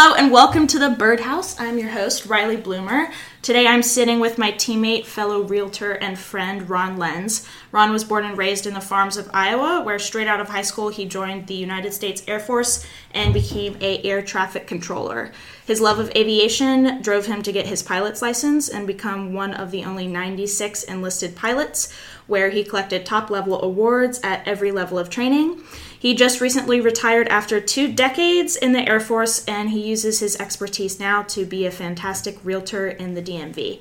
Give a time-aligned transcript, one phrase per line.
[0.00, 1.58] Hello and welcome to the Birdhouse.
[1.58, 3.10] I'm your host, Riley Bloomer.
[3.42, 7.48] Today I'm sitting with my teammate, fellow realtor, and friend, Ron Lenz.
[7.72, 10.62] Ron was born and raised in the farms of Iowa, where straight out of high
[10.62, 15.32] school he joined the United States Air Force and became a air traffic controller.
[15.66, 19.72] His love of aviation drove him to get his pilot's license and become one of
[19.72, 21.92] the only 96 enlisted pilots,
[22.28, 25.60] where he collected top level awards at every level of training.
[25.98, 30.36] He just recently retired after two decades in the Air Force, and he uses his
[30.36, 33.80] expertise now to be a fantastic realtor in the DMV.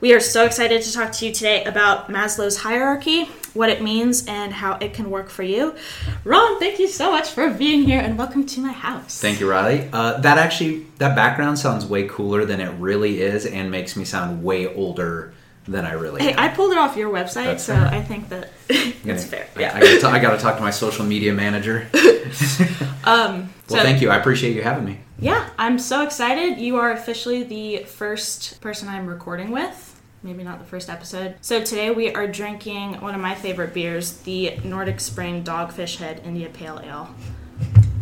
[0.00, 4.24] We are so excited to talk to you today about Maslow's hierarchy, what it means,
[4.28, 5.74] and how it can work for you.
[6.22, 9.20] Ron, thank you so much for being here, and welcome to my house.
[9.20, 9.90] Thank you, Riley.
[9.92, 14.04] Uh, that actually, that background sounds way cooler than it really is, and makes me
[14.04, 15.34] sound way older
[15.68, 16.38] than I really Hey, am.
[16.38, 17.86] I pulled it off your website, That's so fair.
[17.86, 19.46] I think that it's fair.
[19.58, 19.72] Yeah.
[19.76, 21.86] I, gotta ta- I gotta talk to my social media manager.
[23.04, 24.10] um, Well, so- thank you.
[24.10, 25.00] I appreciate you having me.
[25.20, 26.58] Yeah, I'm so excited.
[26.58, 30.00] You are officially the first person I'm recording with.
[30.22, 31.36] Maybe not the first episode.
[31.40, 36.22] So today we are drinking one of my favorite beers, the Nordic Spring Dogfish Head
[36.24, 37.14] India Pale Ale.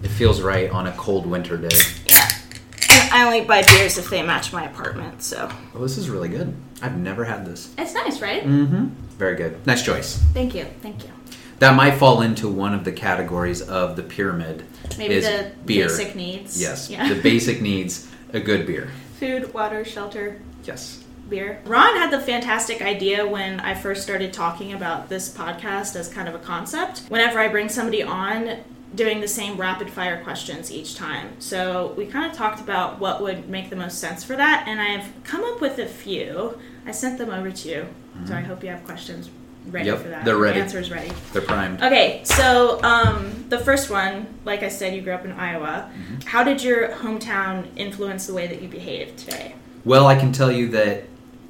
[0.02, 1.76] It feels right on a cold winter day.
[2.06, 2.28] Yeah.
[2.90, 5.50] And I only buy beers if they match my apartment, so.
[5.72, 6.54] Well, this is really good.
[6.82, 7.72] I've never had this.
[7.78, 8.42] It's nice, right?
[8.44, 8.86] Mm-hmm.
[9.18, 9.66] Very good.
[9.66, 10.18] Nice choice.
[10.34, 11.10] Thank you, thank you.
[11.58, 14.64] That might fall into one of the categories of the pyramid.
[14.98, 15.88] Maybe is the beer.
[15.88, 16.60] basic needs.
[16.60, 16.90] Yes.
[16.90, 17.08] Yeah.
[17.08, 18.90] The basic needs a good beer.
[19.18, 21.02] Food, water, shelter, Yes.
[21.30, 21.62] beer.
[21.64, 26.28] Ron had the fantastic idea when I first started talking about this podcast as kind
[26.28, 27.04] of a concept.
[27.08, 28.58] Whenever I bring somebody on,
[28.94, 31.30] doing the same rapid fire questions each time.
[31.40, 34.80] So we kind of talked about what would make the most sense for that, and
[34.80, 36.58] I've come up with a few.
[36.86, 37.86] I sent them over to you,
[38.24, 39.28] so I hope you have questions
[39.66, 40.24] ready Yep, for that.
[40.24, 40.60] they're ready.
[40.60, 41.10] Answers ready.
[41.32, 41.82] They're primed.
[41.82, 45.90] Okay, so um, the first one, like I said, you grew up in Iowa.
[45.92, 46.20] Mm-hmm.
[46.28, 49.56] How did your hometown influence the way that you behave today?
[49.84, 51.04] Well, I can tell you that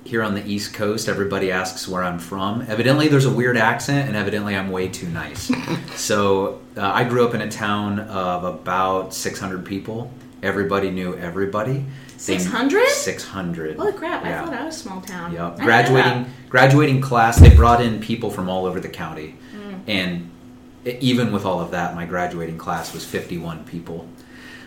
[0.07, 2.65] here on the East Coast, everybody asks where I'm from.
[2.69, 5.51] Evidently, there's a weird accent, and evidently, I'm way too nice.
[5.97, 10.11] so, uh, I grew up in a town of about 600 people.
[10.43, 11.85] Everybody knew everybody.
[12.19, 12.89] 600?
[12.89, 13.77] 600.
[13.77, 14.25] Holy crap!
[14.25, 15.33] I thought I was a small town.
[15.33, 15.61] Yep.
[15.61, 19.37] I Graduating graduating class, they brought in people from all over the county.
[19.55, 19.81] Mm.
[19.87, 20.31] And
[21.01, 24.09] even with all of that, my graduating class was 51 people.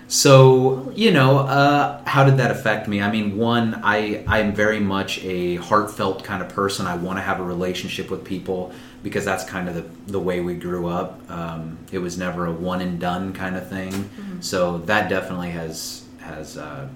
[0.10, 3.00] So, you know, uh, how did that affect me?
[3.00, 6.88] I mean, one, I, I'm very much a heartfelt kind of person.
[6.88, 10.42] I want to have a relationship with people because that's kind of the, the way
[10.42, 11.22] we grew up.
[11.30, 13.92] Um, it was never a one and done kind of thing.
[13.94, 14.42] Mm-hmm.
[14.42, 16.90] So that definitely has, has, uh,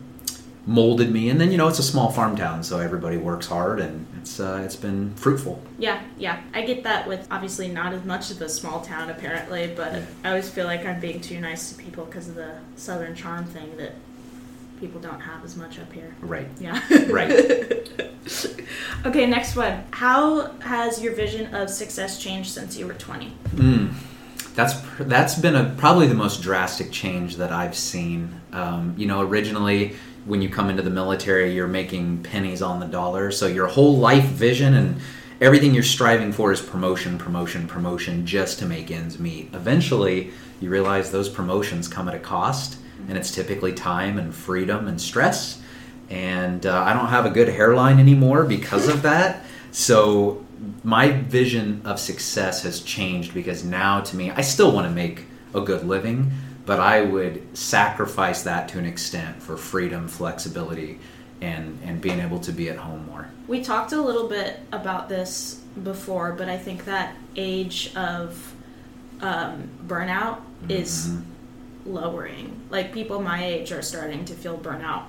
[0.65, 1.29] molded me.
[1.29, 4.39] And then you know it's a small farm town, so everybody works hard, and it's
[4.39, 5.61] uh, it's been fruitful.
[5.77, 6.41] Yeah, yeah.
[6.53, 10.05] I get that with obviously not as much of a small town apparently, but Yeah.
[10.23, 13.45] I always feel like I'm being too nice to people because of the southern charm
[13.45, 13.93] thing that
[14.79, 16.15] people don't have as much up here.
[16.21, 16.47] Right.
[16.59, 16.81] Yeah.
[17.09, 17.31] Right.
[19.05, 19.83] okay, next one.
[19.91, 23.33] How has your vision of success changed since you were 20?
[23.55, 23.93] Mm.
[24.55, 28.39] That's that's been a probably the most drastic change that I've seen.
[28.51, 29.95] Um, you know, originally
[30.25, 33.97] when you come into the military, you're making pennies on the dollar, so your whole
[33.97, 35.01] life vision and
[35.41, 39.53] everything you're striving for is promotion, promotion, promotion, just to make ends meet.
[39.53, 42.77] Eventually, you realize those promotions come at a cost,
[43.09, 45.61] and it's typically time and freedom and stress.
[46.09, 49.43] And uh, I don't have a good hairline anymore because of that.
[49.71, 50.45] So
[50.83, 55.25] my vision of success has changed because now to me, I still want to make
[55.53, 56.31] a good living,
[56.65, 60.99] but I would sacrifice that to an extent for freedom, flexibility,
[61.41, 63.27] and and being able to be at home more.
[63.47, 68.53] We talked a little bit about this before, but I think that age of
[69.21, 71.21] um, burnout is Mhm.
[71.85, 72.59] lowering.
[72.69, 75.03] Like people my age are starting to feel burnout,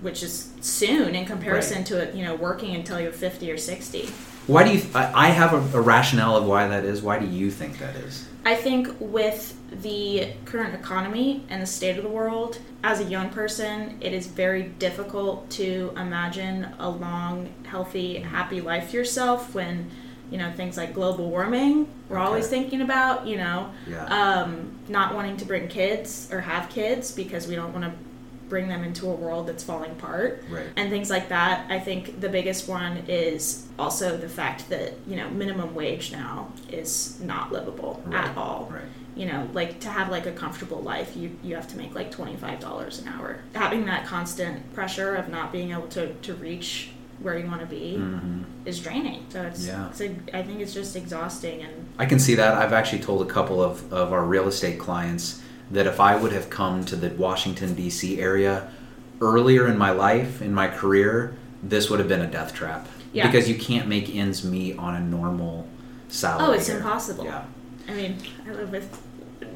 [0.00, 1.86] which is soon in comparison Right.
[1.86, 4.08] to it, you know, working until you're 50 or 60.
[4.46, 4.82] Why do you?
[4.94, 7.02] I I have a, a rationale of why that is.
[7.02, 8.24] Why do you think that is?
[8.44, 13.28] I think with the current economy and the state of the world, as a young
[13.30, 19.90] person, it is very difficult to imagine a long, healthy, happy life for yourself when,
[20.30, 24.04] you know, things like global warming, we're always thinking about, you know, Yeah.
[24.06, 27.92] um, not wanting to bring kids or have kids because we don't want to
[28.50, 30.66] bring them into a world that's falling apart right.
[30.76, 31.70] and things like that.
[31.70, 36.52] I think the biggest one is also the fact that, you know, minimum wage now
[36.68, 38.24] is not livable Right.
[38.28, 38.68] at all.
[38.70, 38.82] Right.
[39.16, 42.14] You know, like to have like a comfortable life, you, you have to make like
[42.14, 43.38] $25 an hour.
[43.54, 47.66] Having that constant pressure of not being able to, to reach where you want to
[47.66, 49.24] be hmm is draining.
[49.30, 49.88] So it's, Yeah.
[49.88, 52.54] it's a, I think it's just exhausting and I can see that.
[52.54, 56.32] I've actually told a couple of, of our real estate clients that if I would
[56.32, 58.20] have come to the Washington D.C.
[58.20, 58.70] area
[59.20, 62.88] earlier in my life, in my career, this would have been a death trap.
[63.12, 63.26] Yeah.
[63.26, 65.72] Because you can't make ends meet on a normal oh,
[66.08, 66.48] salary.
[66.48, 66.76] Oh, it's here.
[66.76, 67.24] impossible.
[67.24, 67.44] Yeah.
[67.88, 69.02] I mean, I live with.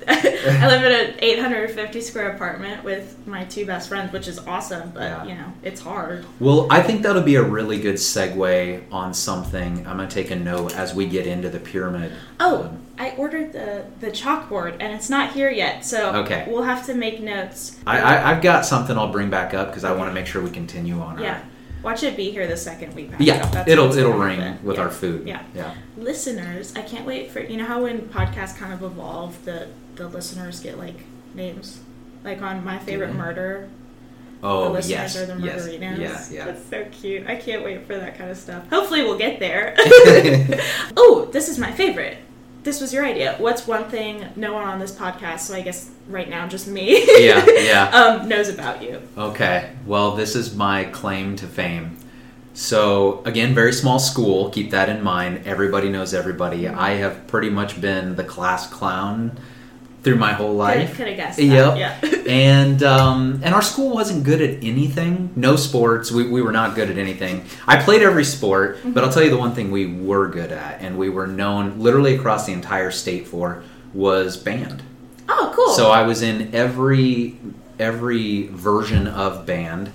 [0.09, 4.91] I live in an 850 square apartment with my two best friends, which is awesome,
[4.95, 5.25] but Yeah.
[5.25, 6.25] you know, it's hard.
[6.41, 9.87] Well, I think that'll be a really good segue on something.
[9.87, 12.13] I'm going to take a note as we get into the pyramid.
[12.41, 16.45] Oh, Um, I ordered the the chalkboard and it's not here yet, so Okay.
[16.47, 17.77] we'll have to make notes.
[17.87, 20.41] I, I, I've got something I'll bring back up because I want to make sure
[20.43, 21.17] we continue on.
[21.17, 21.41] our- Yeah,
[21.83, 23.45] watch it be here the second we pack Yeah.
[23.47, 24.65] That's it'll it'll ring happen.
[24.65, 24.83] with Yeah.
[24.85, 25.27] our food.
[25.27, 25.43] Yeah.
[25.57, 25.75] yeah.
[25.97, 30.09] listeners, I can't wait for you know how when podcasts kind of evolve, the the
[30.09, 30.97] listeners get like
[31.35, 31.81] names,
[32.25, 33.19] like on my favorite they?
[33.19, 33.69] murder.
[34.41, 35.99] the Oh listeners yes, are the yes, murderinos.
[35.99, 36.45] yeah, yeah.
[36.47, 37.27] That's so cute.
[37.27, 38.69] I can't wait for that kind of stuff.
[38.69, 39.75] Hopefully, we'll get there.
[40.97, 42.19] oh, this is my favorite.
[42.63, 43.37] This was your idea.
[43.39, 47.05] What's one thing no one on this podcast, so I guess right now just me,
[47.23, 47.91] Yeah, yeah.
[47.93, 49.03] um, knows about you?
[49.19, 51.99] Okay, well, this is my claim to fame.
[52.55, 55.43] So, again, very small school, keep that in mind.
[55.47, 56.63] Everybody knows everybody.
[56.63, 56.79] Mm-hmm.
[56.79, 59.39] I have pretty much been the class clown
[60.05, 60.97] through my whole life.
[60.97, 61.39] Could have guessed.
[61.39, 61.45] That.
[61.45, 61.77] Yep.
[61.79, 62.19] Yeah.
[62.29, 65.33] and um, and our school wasn't good at anything.
[65.35, 66.13] No sports.
[66.13, 67.45] We, we were not good at anything.
[67.67, 70.81] I played every sport, but I'll tell you the one thing we were good at,
[70.83, 74.83] and we were known literally across the entire state for, was band.
[75.29, 75.75] oh, cool.
[75.75, 77.39] So I was in every
[77.79, 79.89] every version of band.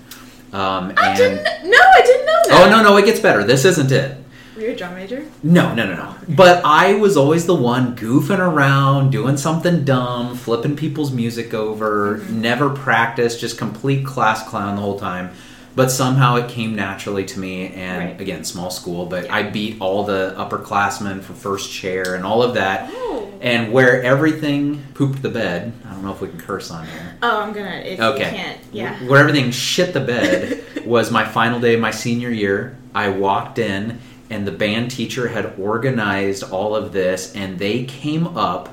[0.51, 1.43] Um, I didn't.
[1.69, 2.67] No, I didn't know that.
[2.67, 3.43] oh no no it gets better.
[3.43, 4.17] This isn't it.
[4.59, 5.23] Were you a drum major?
[5.41, 6.15] No no no no.
[6.27, 12.17] But I was always the one goofing around, doing something dumb, flipping people's music over.
[12.17, 12.41] Mm-hmm.
[12.41, 15.29] Never practiced, just complete class clown the whole time.
[15.77, 18.19] But somehow it came naturally to me, and Right.
[18.21, 19.05] again, small school.
[19.05, 19.35] But Yeah.
[19.35, 22.89] I beat all the upperclassmen for first chair and all of that.
[22.93, 23.29] Oh.
[23.39, 25.71] And where everything pooped the bed.
[25.89, 27.15] I don't know if we can curse on here.
[27.23, 27.81] Oh, I'm gonna.
[27.85, 28.25] If Okay.
[28.25, 28.95] you can't, yeah.
[29.07, 32.75] Where everything shit the bed was my final day of my senior year.
[32.93, 38.27] I walked in, and the band teacher had organized all of this, and they came
[38.37, 38.69] up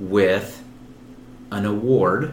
[0.00, 0.62] with
[1.50, 2.32] an award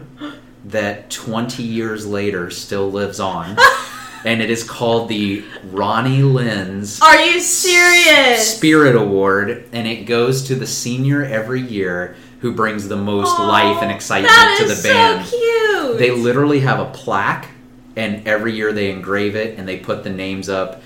[0.64, 3.56] that 20 years later still lives on.
[4.24, 8.56] and it is called the Ronnie Lenz Are you serious?
[8.56, 13.46] Spirit Award, and it goes to the senior every year who brings the most Oh,
[13.46, 15.26] life and excitement to the is band.
[15.26, 15.98] So cute.
[15.98, 17.48] They literally have a plaque,
[17.96, 20.82] and every year they engrave it and they put the names up.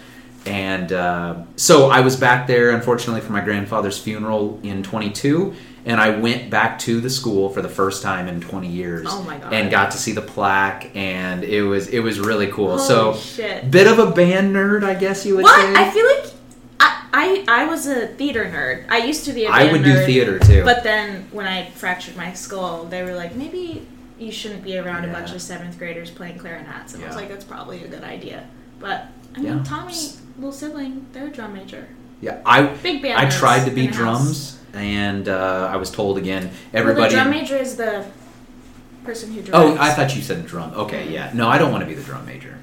[0.47, 5.55] And uh, so I was back there, unfortunately, for my grandfather's funeral in 22,
[5.85, 9.07] and I went back to the school for the first time in 20 years.
[9.09, 9.53] Oh my God.
[9.53, 12.77] And got to see the plaque, and it was it was really cool.
[12.77, 13.71] Holy so shit.
[13.71, 15.61] bit of a band nerd, I guess you would What?
[15.61, 15.75] say.
[15.75, 16.33] I feel like
[16.81, 18.87] I, I I was a theater nerd.
[18.91, 20.63] I used to be a I would do theater too.
[20.65, 23.87] But then when I fractured my skull, they were like, maybe
[24.19, 26.95] you shouldn't be around a bunch of seventh graders playing clarinets.
[26.95, 28.47] And I was like, that's probably a good idea.
[28.81, 29.07] But
[29.37, 29.63] I mean, Yeah.
[29.65, 29.95] Tommy,
[30.39, 31.89] little sibling, they're a drum major.
[32.21, 33.19] yeah, I Big band.
[33.19, 37.15] I tried to be drums, and uh, I was told again Well, everybody.
[37.15, 38.07] the drum major is the
[39.05, 39.79] person who drums.
[39.79, 40.73] oh, I thought you said drum.
[40.75, 41.31] Okay, yeah.
[41.35, 42.58] No, I don't want to be the drum major,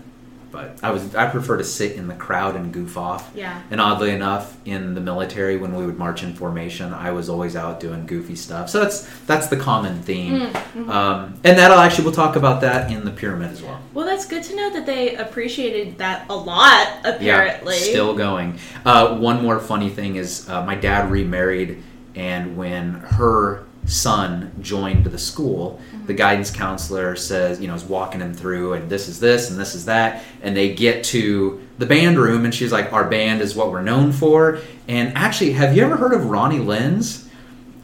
[0.56, 1.14] but I was.
[1.16, 3.30] I prefer to sit in the crowd and goof off.
[3.36, 3.62] Yeah.
[3.70, 7.58] And oddly enough, in the military, when we would march in formation, I was always
[7.58, 8.70] out doing goofy stuff.
[8.70, 10.40] So that's that's the common theme.
[10.40, 10.90] Mm-hmm.
[10.90, 13.82] Um, and that'll actually we'll talk about that in the pyramid as well.
[13.94, 16.88] Well, that's good to know that they appreciated that a lot.
[17.04, 18.58] Apparently, Yeah, still going.
[18.86, 21.84] Uh, one more funny thing is uh, my dad remarried,
[22.16, 26.16] and when her son joined the school, the mm-hmm.
[26.16, 29.76] guidance counselor says, you know, is walking him through, and this is this, and this
[29.76, 33.56] is that, and they get to the band room, and she's like, "Our band is
[33.56, 37.30] what we're known for." And actually, have you ever heard of Ronnie Lenz?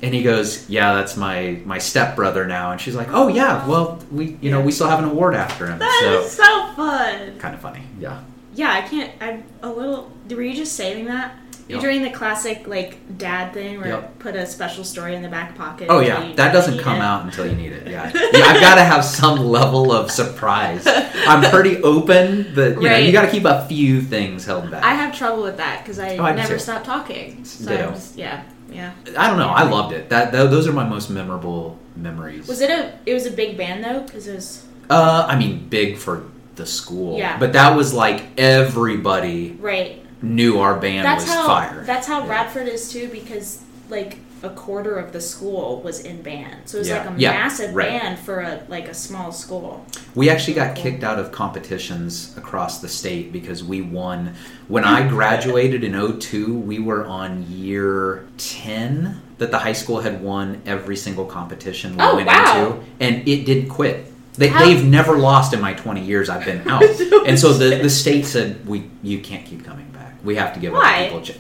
[0.02, 4.00] And he goes, "Yeah, that's my my stepbrother now." And she's like, "Oh yeah, well
[4.12, 7.38] we you know we still have an award after him." That so is so fun.
[7.38, 8.24] kind of funny, yeah.
[8.54, 9.12] Yeah, I can't.
[9.22, 10.12] I'm a little.
[10.30, 11.36] Were you just saving that?
[11.68, 11.82] You're Yep.
[11.90, 14.20] doing the classic like dad thing where Yep.
[14.20, 15.88] put a special story in the back pocket.
[15.90, 17.02] Oh yeah, that doesn't come it.
[17.02, 17.88] out until you need it.
[17.88, 20.86] Yeah, yeah I've got to have some level of surprise.
[21.28, 24.84] I'm pretty open, but you know you got to keep a few things held back.
[24.84, 27.46] I have trouble with that because I Oh, I never stop talking.
[27.46, 28.92] So just, yeah, yeah.
[29.18, 29.50] I don't know.
[29.50, 30.10] I loved it.
[30.10, 32.48] That, tho- those are my most memorable memories.
[32.48, 32.94] Was it a?
[33.06, 36.24] It was a big band though, because it was Uh, I mean, big for
[36.56, 37.18] the school.
[37.18, 37.38] Yeah.
[37.40, 40.01] But that was like everybody right.
[40.22, 41.46] Knew our band That's was how.
[41.48, 41.84] fire.
[41.86, 42.30] That's how Yeah.
[42.30, 43.60] Radford is too, because
[43.90, 47.04] like a quarter of the school was in band, so it was Yeah.
[47.06, 47.88] like a Yeah, massive right.
[47.90, 49.86] band for a like a small school.
[50.16, 54.34] We actually got kicked out of competitions across the state because we won.
[54.68, 60.22] When I graduated in 02, we were on year 10 that the high school had
[60.22, 62.66] won every single competition we Oh, went wow.
[62.66, 64.08] into, and it didn't quit.
[64.38, 66.84] They, they've never lost in my 20 years I've been out.
[67.28, 69.88] and so the, the state said, we you can't keep coming.
[70.24, 71.06] We have to give Why?
[71.06, 71.40] people chance.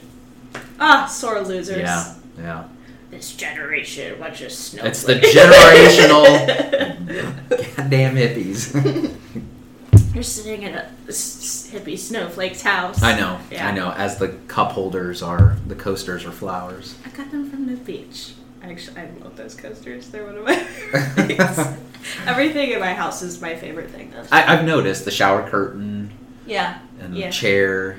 [0.79, 1.77] Ah, sore losers.
[1.77, 2.63] Yeah, yeah.
[3.11, 5.03] This generation, bunch of snowflakes.
[5.03, 6.25] It's the generational
[7.77, 8.73] goddamn hippies.
[10.13, 13.01] You're sitting in a hippie snowflake's house.
[13.03, 13.67] I know, Yeah.
[13.67, 13.91] I know.
[13.91, 16.95] As the cup holders are, the coasters are flowers.
[17.05, 18.33] I got them from the beach.
[18.63, 20.09] Actually, I love those coasters.
[20.09, 21.59] They're one of my favorites.
[22.25, 24.11] Everything in my house is my favorite thing.
[24.11, 24.23] Though.
[24.31, 26.11] I, I've noticed the shower curtain
[26.45, 27.27] yeah, and Yeah.
[27.27, 27.97] the chair.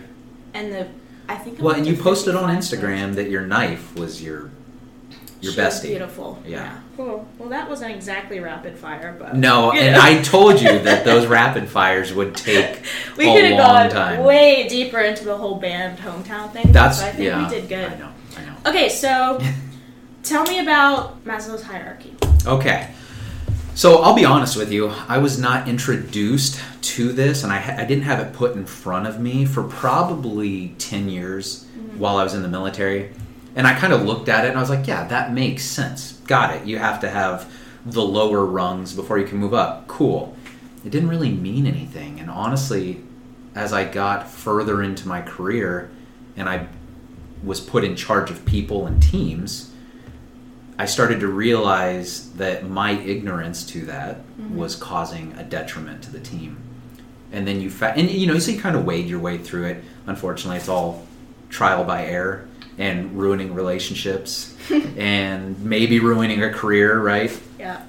[0.55, 0.89] And the
[1.29, 1.61] I think.
[1.61, 4.51] I Well, and you posted on 55 Instagram that your knife was your
[5.41, 5.89] your She was bestie.
[5.89, 6.41] Beautiful.
[6.47, 6.79] Yeah.
[6.97, 7.27] Cool.
[7.39, 9.97] Well, that wasn't exactly rapid fire, but No, and.
[9.97, 12.83] I told you that those rapid fires would take
[13.17, 14.25] we a could have long gone time.
[14.25, 16.71] way deeper into the whole band hometown thing.
[16.71, 17.43] That's so I think yeah.
[17.43, 17.93] we did good.
[17.93, 18.13] I know.
[18.37, 18.57] I know.
[18.67, 19.41] Okay, so
[20.23, 22.15] tell me about Maslow's hierarchy.
[22.47, 22.89] Okay.
[23.75, 24.89] So I'll be honest with you.
[25.09, 29.07] I was not introduced to this, and I, I didn't have it put in front
[29.07, 31.99] of me for probably 10 years mm-hmm.
[31.99, 33.13] while I was in the military.
[33.57, 36.13] And I kind of looked at it and I was like, yeah, that makes sense.
[36.27, 36.67] Got it.
[36.67, 37.51] You have to have
[37.85, 39.89] the lower rungs before you can move up.
[39.89, 40.37] Cool.
[40.85, 42.21] It didn't really mean anything.
[42.21, 43.03] And honestly,
[43.55, 45.91] as I got further into my career
[46.37, 46.69] and I
[47.43, 49.72] was put in charge of people and teams,
[50.79, 54.21] I started to realize that my ignorance to that
[54.55, 56.57] was causing a detriment to the team.
[57.31, 59.67] And then you fa- and you know, so you kind of wade your way through
[59.67, 59.85] it.
[60.07, 61.07] Unfortunately, it's all
[61.49, 62.49] trial by error
[62.79, 64.57] and ruining relationships
[64.97, 67.39] and maybe ruining a career, right?
[67.59, 67.83] Yeah.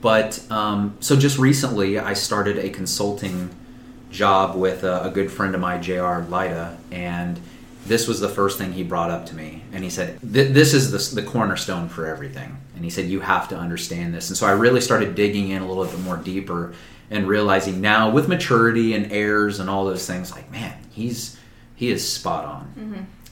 [0.00, 3.50] But um, so just recently, I started a consulting
[4.10, 6.20] job with a, a good friend of mine, Jr.
[6.28, 7.40] Lida, and
[7.86, 9.62] this was the first thing he brought up to me.
[9.72, 13.48] And he said, "This is the, the cornerstone for everything." And he said, "You have
[13.48, 16.74] to understand this." And so I really started digging in a little bit more deeper
[17.10, 21.38] and realizing now, with maturity and errors and all those things, like man, he's
[21.74, 22.72] he is spot on.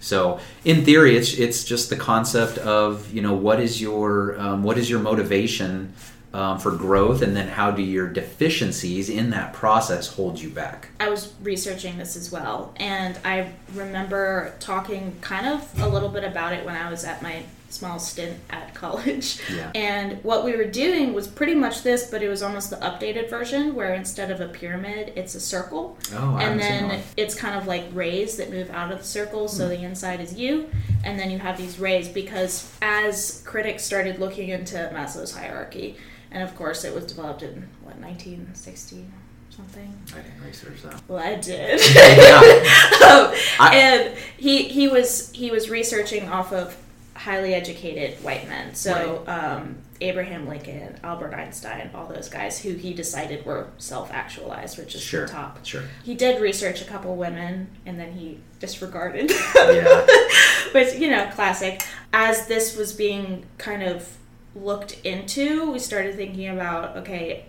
[0.01, 4.63] So in theory, it's it's just the concept of you know what is your um,
[4.63, 5.95] what is your motivation
[6.35, 10.89] um, for growth, and then how do your deficiencies in that process hold you back?
[11.01, 16.25] I was researching this as well, and I remember talking kind of a little bit
[16.25, 19.41] about it when I was at my small stint at college.
[19.55, 19.71] Yeah.
[19.75, 23.31] And what we were doing was pretty much this, but it was almost the updated
[23.31, 25.97] version where instead of a pyramid, it's a circle.
[26.15, 29.69] Oh, and then it's kind of like rays that move out of the circle, so
[29.69, 30.69] the inside is you,
[31.05, 35.97] and then you have these rays because as critics started looking into Maslow's hierarchy,
[36.33, 39.05] and of course it was developed in what 1960
[39.51, 39.95] something.
[40.15, 41.03] I didn't research that.
[41.09, 41.79] Well, I did.
[43.03, 46.77] Um, I- and he he was he was researching off of
[47.15, 48.75] highly educated white men.
[48.75, 54.95] So um, Abraham Lincoln, Albert Einstein, all those guys who he decided were self-actualized, which
[54.95, 55.65] is Sure, the top.
[55.65, 55.83] sure.
[56.05, 59.31] He did research a couple women, and then he disregarded.
[59.55, 60.07] Yeah.
[60.73, 61.83] Which you know, classic.
[62.15, 64.09] As this was being kind of
[64.55, 67.47] looked into, we started thinking about okay,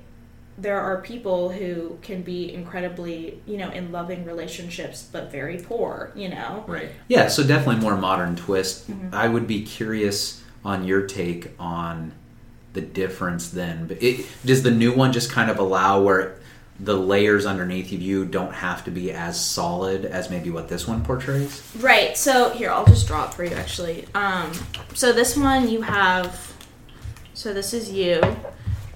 [0.57, 6.11] there are people who can be incredibly, you know, in loving relationships, but very poor.
[6.15, 6.89] You know, Right.
[7.07, 8.89] Yeah, so definitely more modern twist.
[8.89, 9.15] Mm-hmm.
[9.15, 12.13] I would be curious on your take on
[12.73, 13.87] the difference then.
[13.87, 16.37] But it, does the new one just kind of allow where
[16.79, 20.87] the layers underneath of you don't have to be as solid as maybe what this
[20.87, 21.63] one portrays?
[21.79, 22.17] Right.
[22.17, 23.55] So here, I'll just draw it for you.
[23.55, 24.51] Actually, um,
[24.93, 26.52] so this one you have.
[27.35, 28.21] So this is you,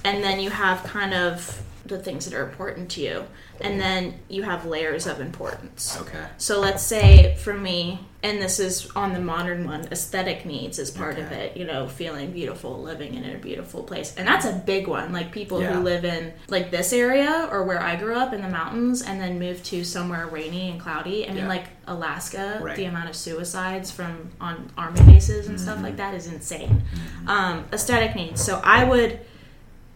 [0.03, 3.23] and then you have kind of the things that are important to you,
[3.61, 5.97] and then you have layers of importance.
[6.01, 6.25] Okay.
[6.37, 10.89] So let's say for me, and this is on the modern one, aesthetic needs is
[10.91, 11.55] part of it.
[11.55, 15.13] You know, feeling beautiful, living in a beautiful place, and that's a big one.
[15.13, 15.73] Like people Yeah.
[15.73, 19.21] who live in like this area or where I grew up in the mountains, and
[19.21, 21.25] then move to somewhere rainy and cloudy.
[21.25, 21.47] I mean, Yeah.
[21.47, 22.75] like Alaska, Right.
[22.75, 25.63] the amount of suicides from on army bases and Mm-hmm.
[25.65, 26.83] stuff like that is insane.
[27.27, 28.43] Um, aesthetic needs.
[28.43, 29.19] So I would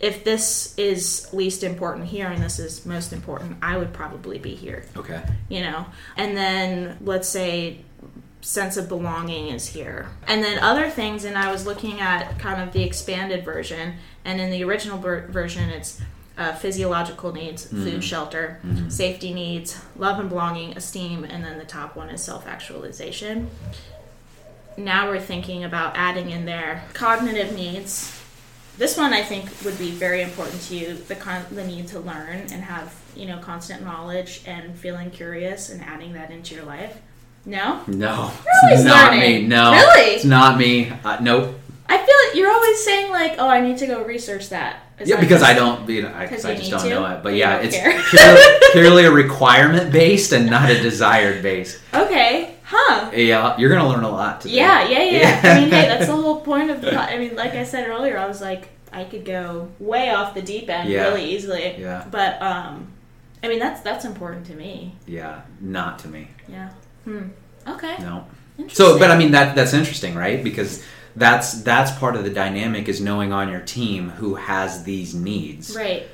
[0.01, 4.55] if this is least important here and this is most important, I would probably be
[4.55, 4.84] here.
[4.98, 5.22] Okay.
[5.48, 5.86] you know?
[6.17, 7.81] And then let's say
[8.41, 10.10] sense of belonging is here.
[10.27, 13.93] And then other things and i was looking at kind of the expanded version
[14.25, 16.01] and in the original ver- version it's
[16.38, 21.96] uh, physiological needs food shelter safety needs love and belonging esteem and then the top
[21.96, 23.48] one is self-actualization.
[24.77, 28.21] Now we're thinking about adding in there cognitive needs
[28.82, 32.00] this one I think would be very important to you the con- the need to
[32.00, 36.64] learn and have you know constant knowledge and feeling curious and adding that into your
[36.64, 36.98] life.
[37.46, 37.82] No?
[37.88, 38.32] No,
[38.64, 39.44] You're it's not learning.
[39.44, 39.48] me.
[39.48, 40.16] No, Really?
[40.16, 40.92] it's not me.
[41.04, 41.60] Uh, nope.
[41.88, 45.16] I feel like you're always saying like, "Oh, I need to go research that." Yeah,
[45.16, 45.88] that because I don't.
[45.88, 46.90] You know, I, I just don't to?
[46.90, 47.22] know it.
[47.22, 47.78] But yeah, it's
[48.10, 51.82] purely, purely a requirement based and not a desired based.
[51.94, 52.50] Okay,
[52.82, 53.12] huh?
[53.14, 54.56] Yeah, you're gonna learn a lot today.
[54.56, 55.42] Yeah, yeah, yeah.
[55.56, 56.98] I mean, hey, that's the whole point of the.
[57.00, 60.42] I mean, like I said earlier, I was like, I could go way off the
[60.42, 61.08] deep end Yeah.
[61.10, 61.76] really easily.
[61.78, 62.06] Yeah.
[62.12, 62.88] But um,
[63.44, 64.96] I mean, that's that's important to me.
[65.08, 66.28] yeah, not to me.
[66.48, 66.70] Yeah.
[67.06, 67.28] Hmm.
[67.68, 67.96] Okay.
[68.00, 68.26] No.
[68.70, 70.44] So, but I mean that that's interesting, right?
[70.44, 70.84] Because
[71.16, 75.76] that's that's part of the dynamic is knowing on your team who has these needs,
[75.76, 76.08] Right.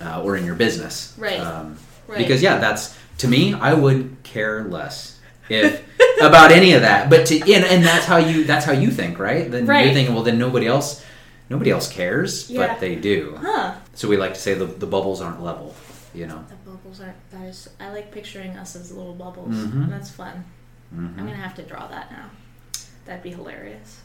[0.00, 1.38] uh, or in your business, Right.
[1.40, 2.18] Um, Right.
[2.18, 5.82] Because yeah, that's to me, I would care less if
[6.22, 7.10] about any of that.
[7.10, 9.50] But to and, and that's how you that's how you think, right?
[9.50, 9.84] Then right.
[9.84, 11.04] you're thinking, well, then nobody else
[11.52, 12.66] nobody else cares, yeah.
[12.66, 13.38] but they do.
[13.40, 13.76] Huh.
[13.94, 15.74] So we like to say the, the bubbles aren't level,
[16.14, 16.44] you know.
[16.48, 17.30] The bubbles aren't.
[17.30, 19.54] That is, I like picturing us as little bubbles.
[19.54, 19.90] Mm-hmm.
[19.90, 20.44] That's fun.
[20.94, 21.18] Mm-hmm.
[21.18, 22.30] I'm gonna have to draw that now.
[23.04, 24.00] That'd be hilarious.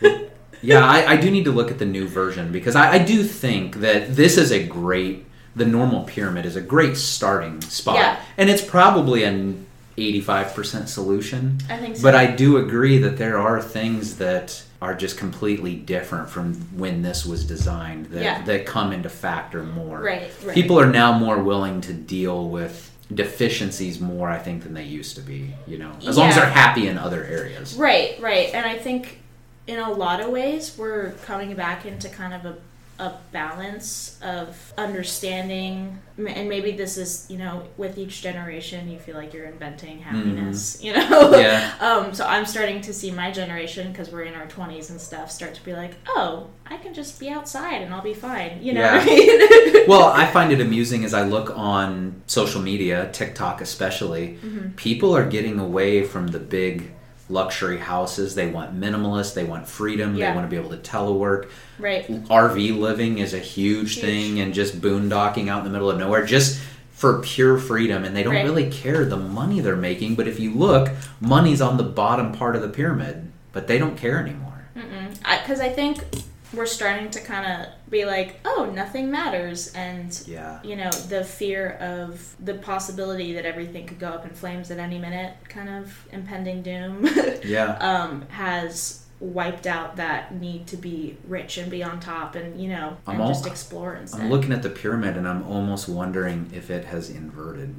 [0.62, 3.22] yeah, I, I, do need to look at the new version because I, I do
[3.22, 5.26] think that this is a great.
[5.54, 8.22] The normal pyramid is a great starting spot, yeah.
[8.38, 9.54] and it's probably a
[9.96, 11.58] 85% solution.
[11.68, 12.02] I think so.
[12.02, 17.02] But I do agree that there are things that are just completely different from when
[17.02, 18.42] this was designed that, yeah.
[18.42, 20.00] that come into factor more.
[20.00, 20.54] Right, right.
[20.54, 25.16] People are now more willing to deal with deficiencies more, I think, than they used
[25.16, 26.10] to be, you know, as yeah.
[26.12, 27.74] long as they're happy in other areas.
[27.76, 28.52] Right, right.
[28.54, 29.18] And I think
[29.66, 32.56] in a lot of ways, we're coming back into kind of a
[32.98, 39.16] a balance of understanding and maybe this is you know with each generation you feel
[39.16, 41.34] like you're inventing happiness you know Mm-hmm.
[41.40, 41.72] Yeah.
[41.80, 45.30] um, so i'm starting to see my generation because we're in our 20s and stuff
[45.30, 48.72] start to be like oh i can just be outside and i'll be fine you
[48.74, 53.10] know what i mean well, I find it amusing as I look on social media,
[53.12, 54.38] TikTok especially.
[54.42, 54.70] Mm-hmm.
[54.76, 56.92] People are getting away from the big
[57.32, 58.34] luxury houses.
[58.34, 59.34] They want minimalist.
[59.34, 60.14] They want freedom.
[60.14, 60.30] Yeah.
[60.30, 61.48] They want to be able to telework.
[61.78, 64.04] right RV living is a huge, Huge.
[64.04, 66.60] thing, and just boondocking out in the middle of nowhere, just
[66.92, 68.04] for pure freedom.
[68.04, 68.44] And they don't Right.
[68.44, 70.14] really care the money they're making.
[70.14, 70.90] But if you look,
[71.20, 74.48] money's on the bottom part of the pyramid, but they don't care anymore.
[74.74, 76.04] because I, think
[76.54, 80.60] we're starting to kind of be like oh nothing matters and Yeah.
[80.62, 84.78] you know the fear of the possibility that everything could go up in flames at
[84.78, 87.08] any minute kind of impending doom
[87.44, 87.76] Yeah.
[87.80, 92.68] um, has wiped out that need to be rich and be on top and you
[92.68, 95.88] know I'm and all- just explore instead I'm looking at the pyramid and I'm almost
[95.88, 97.74] wondering if it has inverted.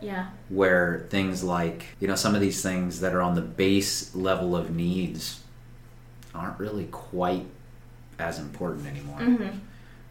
[0.00, 4.14] yeah where things like you know some of these things that are on the base
[4.14, 5.40] level of needs
[6.34, 7.46] aren't really quite
[8.18, 9.18] as important anymore.
[9.18, 9.58] Hmm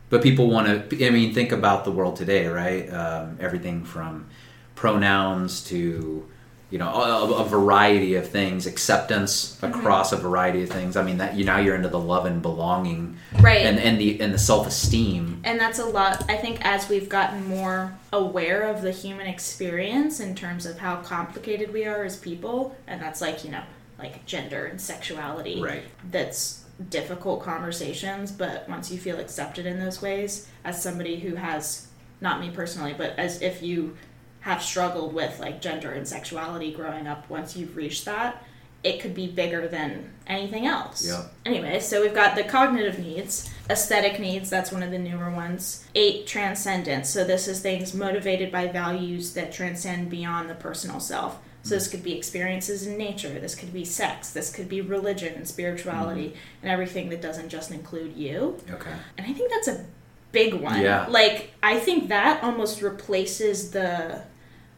[0.09, 2.91] but people want to i mean think about the world today right?
[2.91, 4.27] Um, everything from
[4.75, 6.27] pronouns to
[6.69, 10.97] you know a, a variety of things acceptance across a variety of things.
[10.97, 13.65] I mean that you now you're into the love and belonging right.
[13.65, 15.41] and and the and the self-esteem.
[15.45, 20.19] And that's a lot i think as we've gotten more aware of the human experience
[20.19, 23.63] in terms of how complicated we are as people and that's like you know
[23.97, 25.83] like gender and sexuality right.
[26.11, 31.87] that's difficult conversations but once you feel accepted in those ways as somebody who has
[32.21, 33.95] not me personally but as if you
[34.41, 38.43] have struggled with like gender and sexuality growing up once you've reached that
[38.83, 41.05] it could be bigger than anything else.
[41.05, 41.25] Yeah.
[41.45, 45.83] anyway so we've got the cognitive needs aesthetic needs that's one of the newer ones
[45.95, 47.09] eight transcendence.
[47.09, 51.87] So this is things motivated by values that transcend beyond the personal self so this
[51.87, 56.29] could be experiences in nature this could be sex this could be religion and spirituality
[56.29, 56.61] mm-hmm.
[56.61, 58.57] and everything that doesn't just include you.
[58.69, 58.93] Okay.
[59.17, 59.85] And i think that's a
[60.31, 60.81] big one.
[60.81, 61.07] Yeah.
[61.09, 64.23] like i think that almost replaces the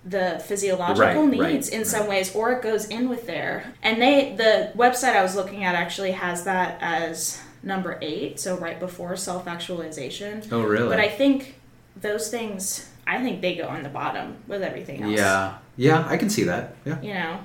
[0.06, 1.88] the physiological Right, right, needs in right.
[1.88, 3.74] some ways or it goes in with there.
[3.84, 8.58] And they the website i was looking at actually has that as number eight so
[8.58, 10.44] right before self-actualization.
[10.52, 10.90] Oh really?
[10.90, 11.56] But i think
[11.96, 15.14] those things i think they go on the bottom with everything else.
[15.14, 17.40] Yeah yeah i can see that yeah you know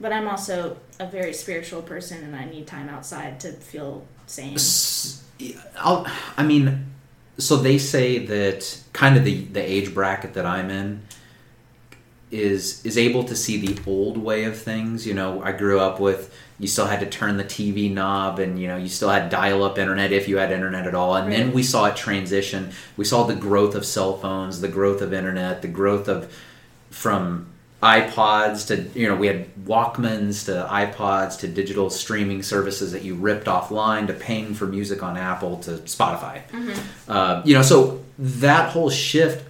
[0.00, 4.54] but i'm also a very spiritual person and i need time outside to feel sane
[4.54, 5.22] S-
[5.78, 6.86] I'll, I mean,
[7.38, 11.02] so they say that kind of the, the age bracket that I'm in
[12.30, 15.06] is is able to see the old way of things.
[15.06, 18.58] You know, I grew up with you still had to turn the TV knob, and
[18.58, 21.14] you know you still had dial up internet if you had internet at all.
[21.14, 22.72] And then we saw it transition.
[22.96, 26.34] We saw the growth of cell phones, the growth of internet, the growth of
[26.90, 27.46] from
[27.82, 33.14] iPods to you know we had Walkmans to iPods to digital streaming services that you
[33.14, 36.40] ripped offline to paying for music on Apple to Spotify.
[37.06, 39.46] Uh, you know, so that whole shift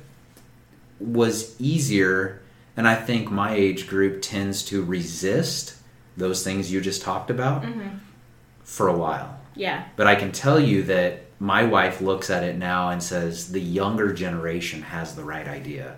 [0.98, 2.40] was easier
[2.76, 5.76] And I think my age group tends to resist
[6.16, 7.64] those things you just talked about
[8.64, 9.38] for a while.
[9.54, 9.84] Yeah.
[9.96, 13.60] But I can tell you that my wife looks at it now and says the
[13.60, 15.96] younger generation has the right idea.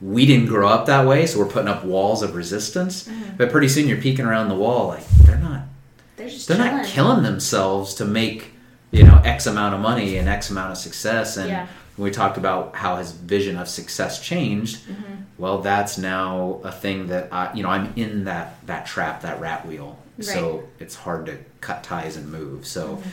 [0.00, 3.08] We didn't grow up that way, so we're putting up walls of resistance.
[3.38, 5.62] But pretty soon you're peeking around the wall like they're not
[6.16, 8.52] They're they're not killing themselves to make
[8.90, 11.66] you know x amount of money and x amount of success and Yeah.
[11.98, 15.14] we talked about how his vision of success changed Mm-hmm.
[15.38, 19.40] well that's now a thing that i you know i'm in that that trap that
[19.40, 23.08] rat wheel so it's hard to cut ties and move so Mm-hmm.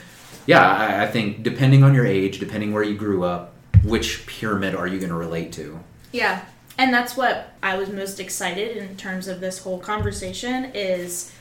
[0.45, 4.75] yeah I, I think depending on your age depending where you grew up which pyramid
[4.75, 5.79] are you going to relate to
[6.11, 6.41] Yeah.
[6.77, 11.31] And that's what I was most excited in terms of this whole conversation is,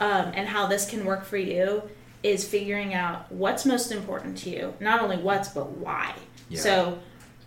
[0.00, 1.82] um, and how this can work for you
[2.22, 4.74] is figuring out what's most important to you.
[4.80, 6.14] Not only what's, but why.
[6.48, 6.60] Yeah.
[6.60, 6.98] So,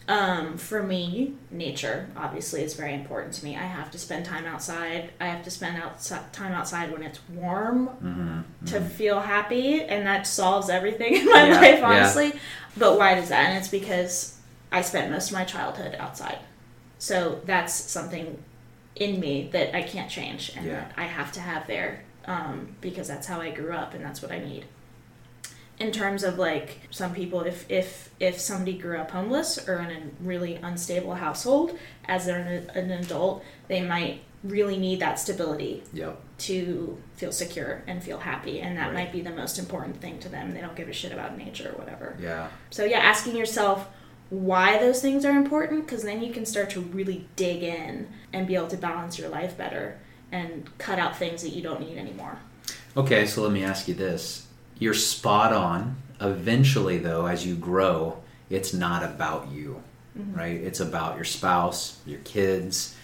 [0.07, 3.55] um, for me, nature obviously is very important to me.
[3.57, 5.09] I have to spend time outside.
[5.19, 8.65] I have to spend outside, time outside when it's warm Mm-hmm.
[8.67, 11.89] to feel happy, and that solves everything in my Yeah, life, yeah.
[11.89, 12.33] honestly.
[12.77, 13.49] But why does that?
[13.49, 14.37] And it's because
[14.71, 16.37] I spent most of my childhood outside.
[16.99, 18.43] So that's something
[18.95, 20.73] in me that I can't change and Yeah.
[20.79, 24.21] that I have to have there um, because that's how I grew up and that's
[24.21, 24.65] what I need.
[25.79, 29.91] In terms of like some people, if if if somebody grew up homeless or in
[29.91, 35.83] a really unstable household, as they're an, an adult, they might really need that stability
[35.93, 38.93] yep to feel secure and feel happy, and that Right.
[38.95, 40.53] might be the most important thing to them.
[40.55, 42.17] They don't give a shit about nature or whatever.
[42.19, 43.87] yeah So yeah, asking yourself
[44.29, 48.47] why those things are important because then you can start to really dig in and
[48.47, 49.99] be able to balance your life better
[50.31, 52.37] and cut out things that you don't need anymore.
[52.95, 54.45] Okay, so let me ask you this.
[54.79, 55.97] You're spot on.
[56.19, 59.81] Eventually, though, as you grow, it's not about you,
[60.17, 60.37] mm-hmm.
[60.37, 60.55] right?
[60.55, 62.95] It's about your spouse, your kids,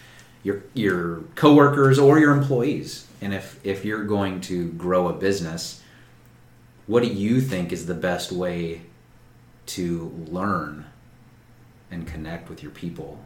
[0.42, 3.08] your your coworkers, or your employees.
[3.22, 5.82] And if if you're going to grow a business,
[6.88, 8.82] what do you think is the best way
[9.68, 10.86] to learn
[11.94, 13.20] and connect with your people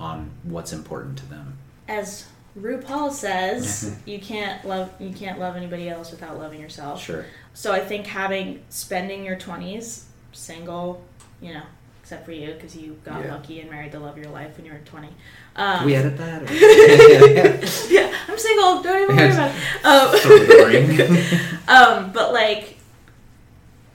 [0.00, 1.58] on what's important to them?
[1.88, 2.26] As
[2.58, 7.02] RuPaul says, you can't love you can't love anybody else without loving yourself.
[7.02, 7.24] Sure.
[7.54, 11.02] So I think having spending your twenties single,
[11.40, 11.62] you know,
[12.02, 13.32] except for you because you got Yeah.
[13.34, 15.10] lucky and married the love of your life when you were twenty.
[15.56, 16.42] Um, we edit that?
[17.90, 18.82] yeah, I'm single.
[18.82, 19.84] Don't even worry about it.
[19.84, 21.66] Um, Throw the ring.
[21.68, 22.77] um, but like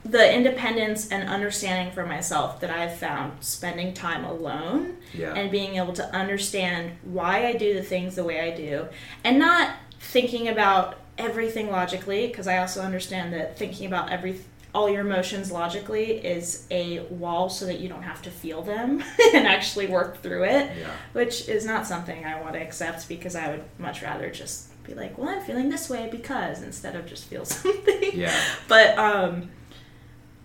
[0.04, 5.32] the independence and understanding for myself that I've found spending time alone Yeah.
[5.34, 8.86] and being able to understand why I do the things the way I do
[9.24, 14.40] and not thinking about everything logically because I also understand that thinking about every
[14.74, 19.02] all your emotions logically is a wall so that you don't have to feel them
[19.34, 20.90] and actually work through it Yeah.
[21.12, 24.92] which is not something I want to accept because I would much rather just be
[24.92, 28.10] like, well, I'm feeling this way because instead of just feel something.
[28.12, 28.34] Yeah.
[28.68, 29.48] But um,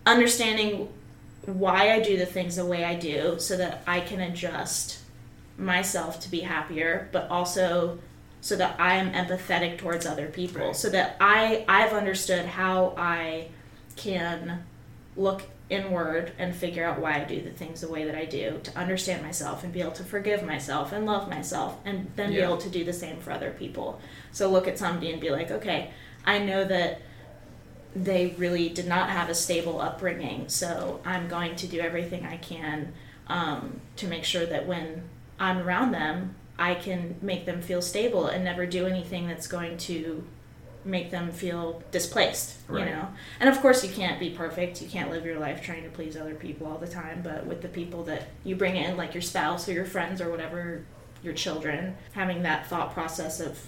[0.05, 0.89] understanding
[1.45, 4.99] why I do the things the way I do so that I can adjust
[5.57, 7.99] myself to be happier, but also
[8.41, 10.75] so that I am empathetic towards other people, Right.
[10.75, 13.47] so that I I've understood how I
[13.97, 14.63] can
[15.17, 18.59] look inward and figure out why I do the things the way that I do
[18.63, 22.39] to understand myself and be able to forgive myself and love myself and then be
[22.39, 23.99] able to do the same for other people.
[24.31, 25.91] So look at somebody and be like, okay,
[26.25, 27.01] I know that
[27.95, 32.38] they really did not have a stable upbringing, so I'm going to do everything I
[32.38, 32.93] can
[33.28, 35.04] um, to make sure that when
[35.39, 39.78] I'm around them, I can make them feel stable and never do anything that's going
[39.80, 40.23] to
[40.86, 42.88] make them feel displaced, Right.
[42.88, 43.08] you know.
[43.39, 44.82] And of course, you can't be perfect.
[44.82, 47.21] You can't live your life trying to please other people all the time.
[47.23, 50.30] But with the people that you bring in, like your spouse or your friends or
[50.30, 50.86] whatever,
[51.21, 53.60] your children, having that thought process of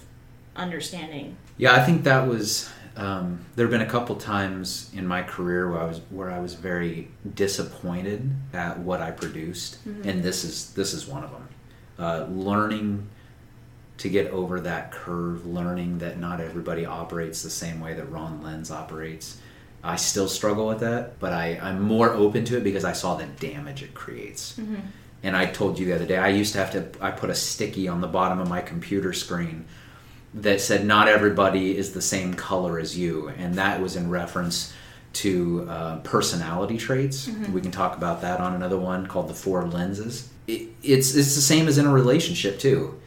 [0.56, 1.36] understanding.
[1.58, 2.70] Yeah, I think that was.
[2.96, 6.40] Um, there have been a couple times in my career where I was where I
[6.40, 11.48] was very disappointed at what I produced, and this is this is one of them.
[11.98, 13.08] Uh, learning
[13.98, 18.42] to get over that curve, learning that not everybody operates the same way that Ron
[18.42, 19.38] Lenz operates.
[19.84, 23.14] I still struggle with that, but I, I'm more open to it because I saw
[23.16, 24.58] the damage it creates.
[25.24, 27.34] And I told you the other day, I used to have to, I put a
[27.34, 29.66] sticky on the bottom of my computer screen
[30.34, 33.28] that said, Not everybody is the same color as you.
[33.28, 34.72] And that was in reference
[35.14, 37.28] to uh, personality traits.
[37.52, 40.30] We can talk about that on another one called The Four Lenses.
[40.46, 42.98] It, it's, it's the same as in a relationship, too.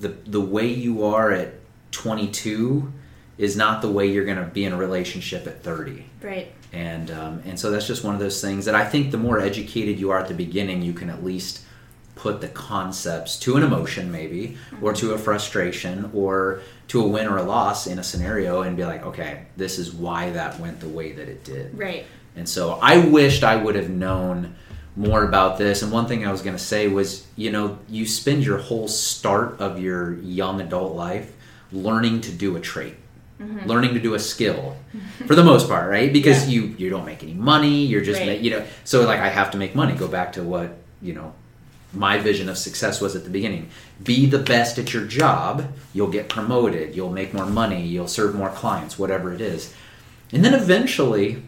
[0.00, 1.54] The, the way you are at
[1.92, 2.92] 22
[3.38, 6.52] is not the way you're going to be in a relationship at 30 Right.
[6.72, 9.40] and um, and so that's just one of those things that I think the more
[9.40, 11.62] educated you are at the beginning, you can at least
[12.14, 17.26] put the concepts to an emotion maybe or to a frustration or to a win
[17.26, 20.78] or a loss in a scenario and be like okay this is why that went
[20.80, 22.04] the way that it did Right.
[22.36, 24.54] and so I wished I would have known
[24.96, 25.82] more about this.
[25.82, 28.86] And one thing I was going to say was, you know, you spend your whole
[28.86, 31.34] start of your young adult life
[31.72, 32.94] learning to do a trait,
[33.40, 33.66] mm-hmm.
[33.68, 34.76] learning to do a skill,
[35.26, 36.12] for the most part, right?
[36.12, 36.52] Because Yeah.
[36.60, 37.84] you you don't make any money.
[37.84, 38.38] You're just, Right.
[38.38, 39.94] ma- you know, so like I have to make money.
[39.94, 41.32] Go back to what you know.
[41.94, 43.70] My vision of success was at the beginning.
[44.02, 45.72] Be the best at your job.
[45.92, 46.94] You'll get promoted.
[46.94, 47.86] You'll make more money.
[47.86, 49.72] You'll serve more clients, whatever it is.
[50.32, 51.42] And then eventually,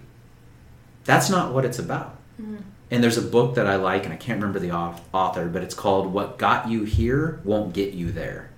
[1.05, 2.17] that's not what it's about.
[2.41, 2.57] Mm-hmm.
[2.91, 5.75] And there's a book that I like, and I can't remember the author, but it's
[5.75, 8.51] called What Got You Here Won't Get You There.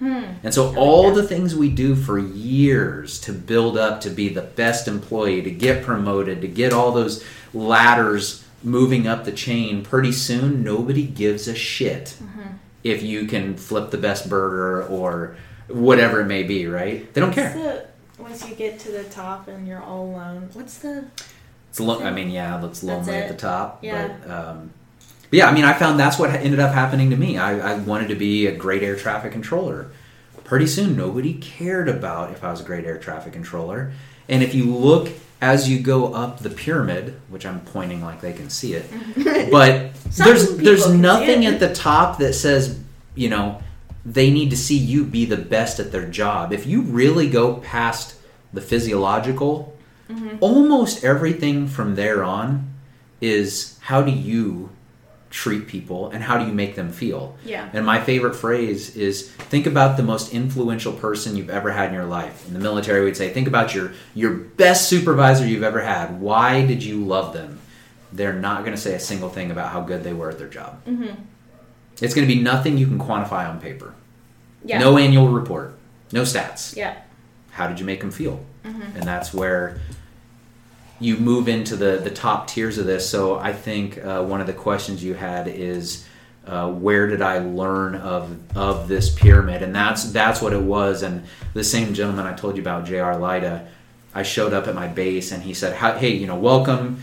[0.00, 0.24] Hmm.
[0.42, 4.40] And so, all the things we do for years to build up to be the
[4.42, 10.12] best employee, to get promoted, to get all those ladders moving up the chain, pretty
[10.12, 12.16] soon nobody gives a shit
[12.82, 15.36] if you can flip the best burger or
[15.68, 17.12] whatever it may be, right?
[17.12, 17.52] They don't care.
[17.52, 21.04] The, once you get to the top and you're all alone, what's the
[21.68, 23.82] It's lo- I mean, yeah, it looks lonely at the top.
[23.82, 24.08] Yeah.
[24.08, 24.70] But, um,
[25.30, 27.38] but yeah, I mean, I found that's what ended up happening to me.
[27.38, 29.90] I, I wanted to be a great air traffic controller.
[30.44, 33.92] Pretty soon, nobody cared about if I was a great air traffic controller.
[34.28, 38.32] And if you look as you go up the pyramid, which I'm pointing like they
[38.32, 38.90] can see it,
[39.50, 42.78] but there's there's nothing at the top that says,
[43.14, 43.62] you know,
[44.04, 46.52] they need to see you be the best at their job.
[46.52, 48.16] If you really go past
[48.52, 49.76] the physiological,
[50.10, 50.38] Mm-hmm.
[50.40, 52.68] almost everything from there on
[53.20, 54.70] is how do you
[55.30, 57.36] treat people and how do you make them feel?
[57.44, 57.68] Yeah.
[57.72, 61.94] And my favorite phrase is think about the most influential person you've ever had in
[61.94, 62.46] your life.
[62.48, 66.20] In the military, we'd say think about your your best supervisor you've ever had.
[66.20, 67.60] Why did you love them?
[68.12, 70.48] They're not going to say a single thing about how good they were at their
[70.48, 70.84] job.
[70.84, 71.14] Mm-hmm.
[72.02, 73.94] It's going to be nothing you can quantify on paper.
[74.64, 75.76] yeah No annual report.
[76.12, 76.96] No stats yeah
[77.52, 78.96] how did you make them feel Mm-hmm.
[78.96, 79.80] and that's where
[81.00, 83.08] you move into the the top tiers of this.
[83.08, 86.06] So i think uh, one of the questions you had is
[86.46, 89.62] uh, where did i learn of of this pyramid?
[89.62, 91.02] And that's that's what it was.
[91.02, 93.66] And the same gentleman i told you about jr lida
[94.14, 97.00] i showed up at my base and he said hey you know welcome.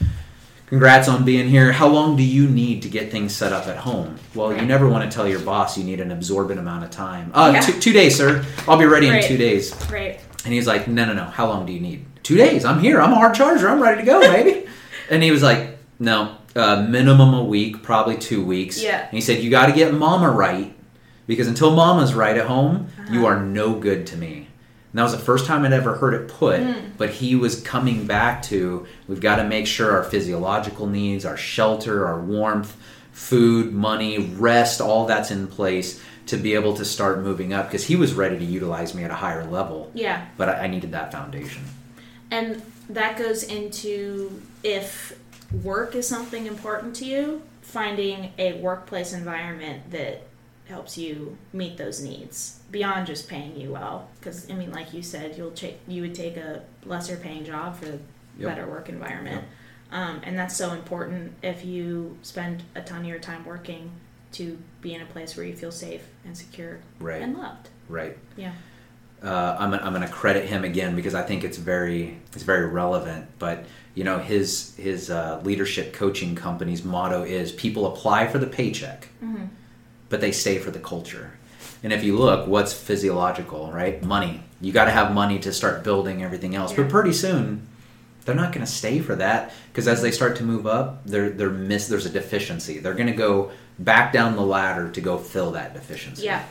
[0.67, 1.71] Congrats on being here.
[1.71, 4.17] How long do you need to get things set up at home?
[4.35, 7.31] Well you never want to tell your boss you need an absorbent amount of time.
[7.33, 7.61] Uh, Yeah.
[7.61, 8.43] two, two days sir.
[8.67, 9.23] I'll be ready Right.
[9.23, 9.73] in two days.
[9.89, 11.25] Right and he's like, no, no, no.
[11.25, 12.05] How long do you need?
[12.23, 12.63] Two days.
[12.63, 13.01] I'm here.
[13.01, 13.67] I'm a hard charger.
[13.69, 14.65] I'm ready to go, baby.
[15.09, 18.81] and he was like, no, uh, minimum a week, probably two weeks.
[18.81, 19.01] Yeah.
[19.03, 20.73] And he said, you got to get mama right
[21.27, 23.27] because until mama's right at home, you Uh-huh.
[23.35, 24.47] are no good to me.
[24.93, 26.91] And that was the first time I'd ever heard it put, Mm.
[26.97, 31.35] but he was coming back to we've got to make sure our physiological needs, our
[31.35, 32.75] shelter, our warmth,
[33.11, 37.85] food, money, rest, all that's in place to be able to start moving up because
[37.85, 39.91] he was ready to utilize me at a higher level.
[39.93, 40.25] Yeah.
[40.37, 41.63] But I, I needed that foundation.
[42.31, 45.17] and that goes into if
[45.63, 50.21] work is something important to you finding a workplace environment that
[50.69, 54.09] helps you meet those needs beyond just paying you well.
[54.19, 57.77] Because i mean like you said you'll take you would take a lesser paying job
[57.77, 57.99] for the
[58.39, 58.49] Yep.
[58.55, 59.43] better work environment.
[59.91, 63.89] Um, and that's so important if you spend a ton of your time working
[64.33, 67.21] to be in a place where you feel safe and secure Right.
[67.21, 68.17] and loved Right.
[68.35, 68.53] yeah
[69.23, 72.67] Uh, I'm, I'm going to credit him again because I think it's very it's very
[72.67, 73.25] relevant.
[73.39, 78.45] But you know his his uh, leadership coaching company's motto is people apply for the
[78.45, 79.07] paycheck,
[80.09, 81.31] but they stay for the culture.
[81.83, 84.03] And if you look, what's physiological, right?
[84.03, 84.43] Money.
[84.61, 86.71] You got to have money to start building everything else.
[86.71, 86.77] Yeah.
[86.83, 87.67] But pretty soon,
[88.25, 91.31] they're not going to stay for that because as they start to move up, they're
[91.31, 91.87] they're miss.
[91.87, 92.77] There's a deficiency.
[92.79, 96.23] They're going to go back down the ladder to go fill that deficiency.
[96.25, 96.43] Yeah.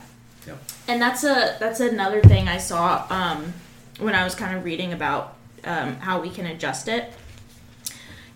[0.46, 0.58] Yep.
[0.88, 3.52] And that's a that's another thing I saw um,
[3.98, 7.12] when I was kind of reading about um, how we can adjust it.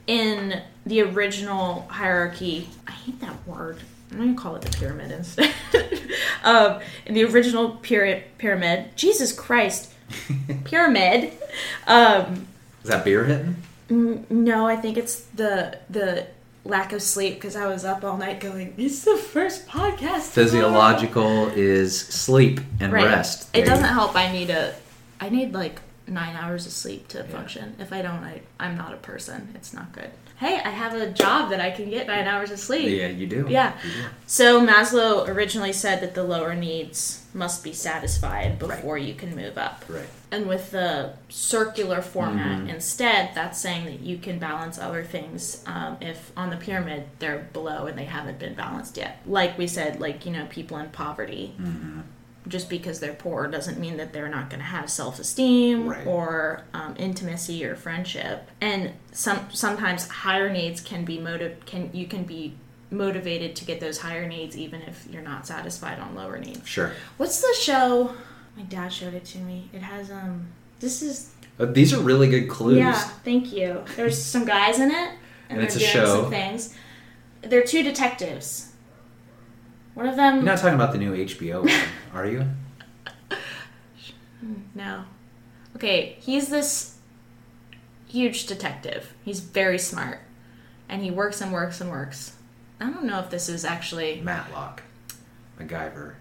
[0.06, 3.78] In the original hierarchy, I hate that word.
[4.10, 5.52] I'm gonna call it the pyramid instead.
[6.44, 9.92] um, in the original pyra- pyramid, Jesus Christ,
[10.64, 11.32] pyramid.
[11.86, 12.48] Um,
[12.82, 13.56] Is that beer hitting?
[13.88, 16.26] n- no, I think it's the the
[16.64, 18.74] lack of sleep because I was up all night going.
[18.76, 20.30] It's the first podcast.
[20.30, 23.06] Physiological is sleep and right.
[23.06, 23.48] rest.
[23.48, 24.14] It There you doesn't help.
[24.16, 24.74] I need a,
[25.20, 27.76] I need like nine hours of sleep to function.
[27.78, 29.52] If I don't, I, I'm not a person.
[29.54, 30.10] It's not good.
[30.40, 32.88] Hey, I have a job that I can get nine hours of sleep.
[32.98, 33.46] Yeah, you do.
[33.48, 33.74] Yeah.
[33.84, 34.08] You do.
[34.26, 39.58] So Maslow originally said that the lower needs must be satisfied before you can move
[39.58, 39.84] up.
[39.86, 40.08] Right.
[40.30, 42.70] And with the circular format Mm-hmm.
[42.70, 47.46] instead, that's saying that you can balance other things um, if on the pyramid they're
[47.52, 49.20] below and they haven't been balanced yet.
[49.26, 51.54] Like we said, like, you know, people in poverty.
[51.60, 52.00] Mm-hmm.
[52.48, 56.06] Just because they're poor doesn't mean that they're not going to have self esteem Right.
[56.06, 58.48] or um, intimacy or friendship.
[58.62, 62.54] And some sometimes higher needs can be motive can you can be
[62.90, 66.66] motivated to get those higher needs even if you're not satisfied on lower needs.
[66.66, 66.92] Sure.
[67.18, 68.14] What's the show?
[68.56, 69.68] My dad showed it to me.
[69.74, 70.46] It has um.
[70.80, 72.78] This is Uh, these are really good clues.
[72.78, 72.94] yeah.
[73.22, 73.84] Thank you.
[73.96, 75.10] There's some guys in it,
[75.50, 76.22] And they're it's a doing show.
[76.22, 76.74] some things.
[77.42, 78.69] They're two detectives.
[79.94, 80.36] One of them.
[80.36, 82.46] You're not talking about the new HBO one, are you?
[84.74, 85.04] No.
[85.76, 86.96] Okay, he's this
[88.08, 89.12] huge detective.
[89.24, 90.20] He's very smart,
[90.88, 92.34] and he works and works and works.
[92.80, 94.20] I don't know if this is actually.
[94.22, 94.82] Matlock,
[95.58, 96.14] MacGyver.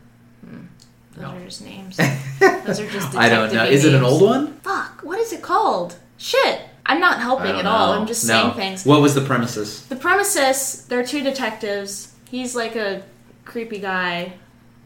[0.45, 0.65] Hmm.
[1.13, 1.29] Those No.
[1.31, 1.97] are just names.
[2.39, 3.15] Those are just.
[3.15, 3.63] I don't know.
[3.65, 4.53] Is it an old one?
[4.59, 4.99] Fuck!
[5.01, 5.95] What is it called?
[6.17, 6.61] Shit!
[6.85, 7.93] I'm not helping at all.
[7.93, 8.41] I'm just No.
[8.41, 8.85] saying things.
[8.85, 9.85] What was the premises?
[9.85, 12.13] The premises, there are two detectives.
[12.29, 13.03] He's like a
[13.49, 14.33] creepy guy.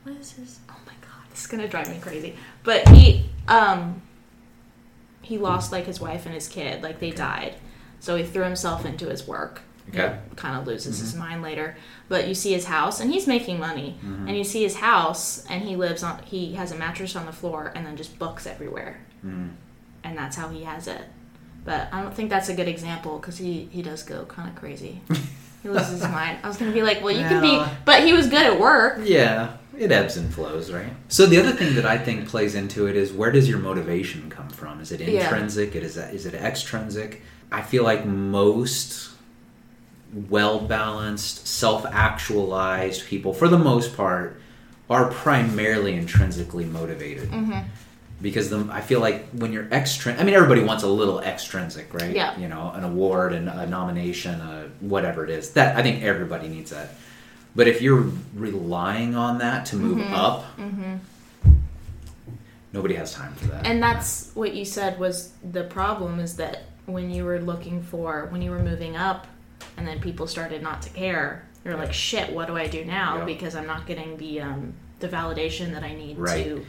[0.04, 0.60] What is his?
[0.70, 2.36] Oh my god, this is gonna drive me crazy.
[2.64, 4.02] But he, um,
[5.22, 6.82] he lost like his wife and his kid.
[6.82, 7.56] Like they died,
[8.00, 9.62] so he threw himself into his work.
[9.90, 10.18] Okay.
[10.38, 11.20] Kind of loses his mm-hmm.
[11.20, 11.76] mind later,
[12.08, 13.98] but you see his house, and he's making money.
[14.00, 14.30] Mm-hmm.
[14.30, 16.24] And you see his house, and he lives on.
[16.24, 19.50] He has a mattress on the floor, and then just books everywhere, mm-hmm.
[20.06, 21.04] and that's how he has it.
[21.66, 24.56] But I don't think that's a good example because he he does go kind of
[24.56, 25.02] crazy.
[25.64, 26.40] He loses his mind.
[26.44, 29.00] I was gonna be like, well, you can be, but he was good at work.
[29.04, 30.92] Yeah, it ebbs and flows, right?
[31.08, 34.30] So the other thing that I think plays into it is where does your motivation
[34.30, 34.82] come from?
[34.82, 35.24] Is it Yeah.
[35.24, 35.76] intrinsic?
[35.76, 37.22] It is is it extrinsic?
[37.52, 39.12] I feel like most
[40.30, 44.40] well balanced, self actualized people, for the most part,
[44.90, 47.30] are primarily intrinsically motivated.
[47.32, 47.60] Mm-hmm.
[48.24, 51.94] Because the, I feel like when you're extrinsic, I mean, everybody wants a little extrinsic,
[51.94, 52.16] right?
[52.16, 52.36] Yeah.
[52.40, 55.52] You know, an award and a nomination, a whatever it is.
[55.52, 56.96] That I think everybody needs that.
[57.56, 60.14] But if you're relying on that to move Mm-hmm.
[60.14, 60.46] up,
[62.72, 63.66] nobody has time for that.
[63.68, 68.28] And that's what you said was the problem is that when you were looking for
[68.32, 69.28] when you were moving up,
[69.78, 73.18] and then people started not to care, you're like, shit, what do I do now?
[73.20, 73.26] Yeah.
[73.26, 76.44] Because I'm not getting the um, the validation that I need Right.
[76.46, 76.66] to.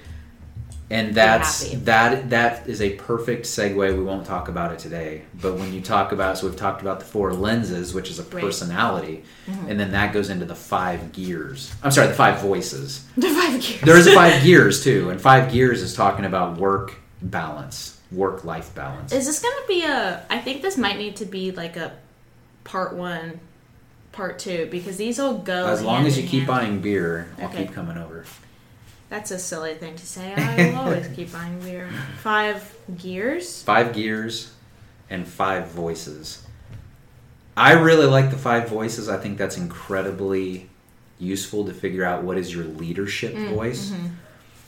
[0.90, 5.55] And that's that that is a perfect segue we won't talk about it today but
[5.55, 8.42] when you talk about so we've talked about the four lenses which is a Right.
[8.44, 9.68] personality mm-hmm.
[9.70, 13.61] and then that goes into the five gears i'm sorry the five voices The five
[13.62, 13.81] gears.
[13.81, 18.75] there is five gears too and five gears is talking about work balance work life
[18.75, 20.25] balance Is this gonna be a?
[20.31, 21.92] I think this might need to be like a
[22.62, 23.40] part one,
[24.12, 25.66] part two because these all go.
[25.66, 26.47] as long as you keep hand.
[26.47, 27.64] buying beer i'll Okay.
[27.64, 28.25] keep coming over
[29.14, 30.35] That's a silly thing to say.
[30.37, 31.88] I will always keep buying beer.
[32.20, 33.62] Five gears.
[33.62, 34.53] five gears
[35.09, 36.44] and five voices.
[37.57, 39.09] I really like the five voices.
[39.09, 40.68] I think that's incredibly
[41.20, 43.90] useful to figure out what is your leadership mm, voice.
[43.90, 44.07] Mm-hmm.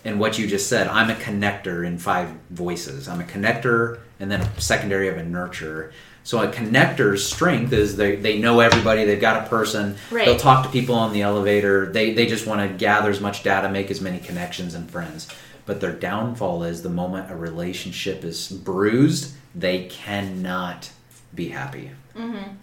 [0.04, 3.09] And what you just said, I'm a connector in five voices.
[3.09, 5.90] I'm a connector and then a secondary of a nurturer.
[6.26, 10.24] So a connector's strength is they, they know everybody, they've got a person, Right.
[10.24, 13.44] they'll talk to people on the elevator, they, they just want to gather as much
[13.44, 15.28] data, make as many connections and friends.
[15.66, 20.90] But their downfall is the moment a relationship is bruised, they cannot
[21.32, 21.92] be happy.
[22.16, 22.56] Mm-hmm.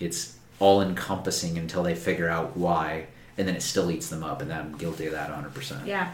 [0.00, 4.40] It's all encompassing until they figure out why, and then it still eats them up,
[4.40, 5.84] and I'm guilty of that 100%.
[5.86, 6.10] Yeah.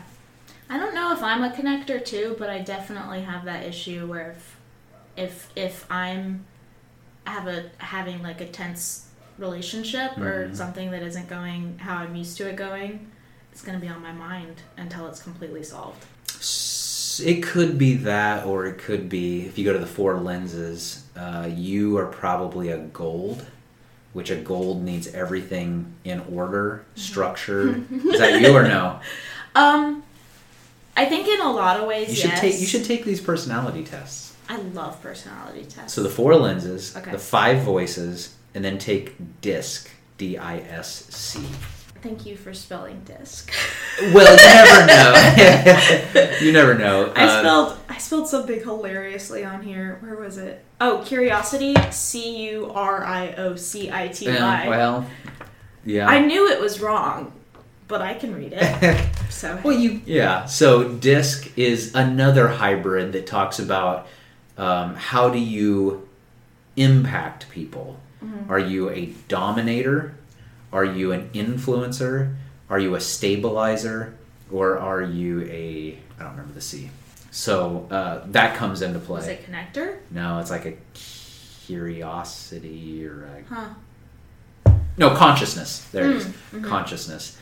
[0.68, 4.32] I don't know if I'm a connector too, but I definitely have that issue where
[4.32, 4.56] if
[5.16, 6.46] if if I'm
[7.30, 9.06] have a having like a tense
[9.38, 10.56] relationship or Mhm.
[10.56, 13.06] something that isn't going how I'm used to it going,
[13.52, 16.04] it's gonna be on my mind until it's completely solved.
[17.22, 21.02] It could be that, or it could be if you go to the four lenses,
[21.16, 23.44] uh, you are probably a gold,
[24.12, 27.84] which a gold needs everything in order, structured.
[28.06, 29.00] Is that you or no?
[29.54, 30.02] Um
[30.96, 32.40] I think in a lot of ways You should yes.
[32.40, 34.29] take you should take these personality tests.
[34.50, 35.92] I love personality tests.
[35.94, 37.12] So the four lenses, Okay.
[37.12, 39.88] the five voices, and then take DISC,
[40.18, 41.38] D I S C.
[42.02, 43.52] Thank you for spelling disc.
[44.14, 46.36] Well, you never know.
[46.40, 47.12] you never know.
[47.14, 49.98] I Uh, spelled I spelled something hilariously on here.
[50.00, 50.64] Where was it?
[50.80, 51.74] Oh, curiosity.
[51.90, 54.68] C U R I O C I T Y.
[54.68, 55.06] well,
[55.84, 56.08] yeah.
[56.08, 57.32] I knew it was wrong,
[57.88, 59.06] but I can read it.
[59.30, 60.46] So Well, you yeah.
[60.46, 64.08] So DISC is another hybrid that talks about
[64.60, 66.06] Um, how do you
[66.76, 67.98] impact people?
[68.22, 68.52] Mm-hmm.
[68.52, 70.14] Are you a dominator?
[70.72, 72.34] Are you an influencer?
[72.68, 74.14] Are you a stabilizer?
[74.52, 76.90] Or are you a I don't remember the C.
[77.30, 79.20] So uh, that comes into play.
[79.20, 79.98] Is it connector?
[80.10, 83.68] No, it's like a curiosity or a Huh.
[84.98, 85.86] no consciousness.
[85.92, 86.26] There it is.
[86.26, 86.64] Mm, mhm.
[86.64, 87.38] consciousness.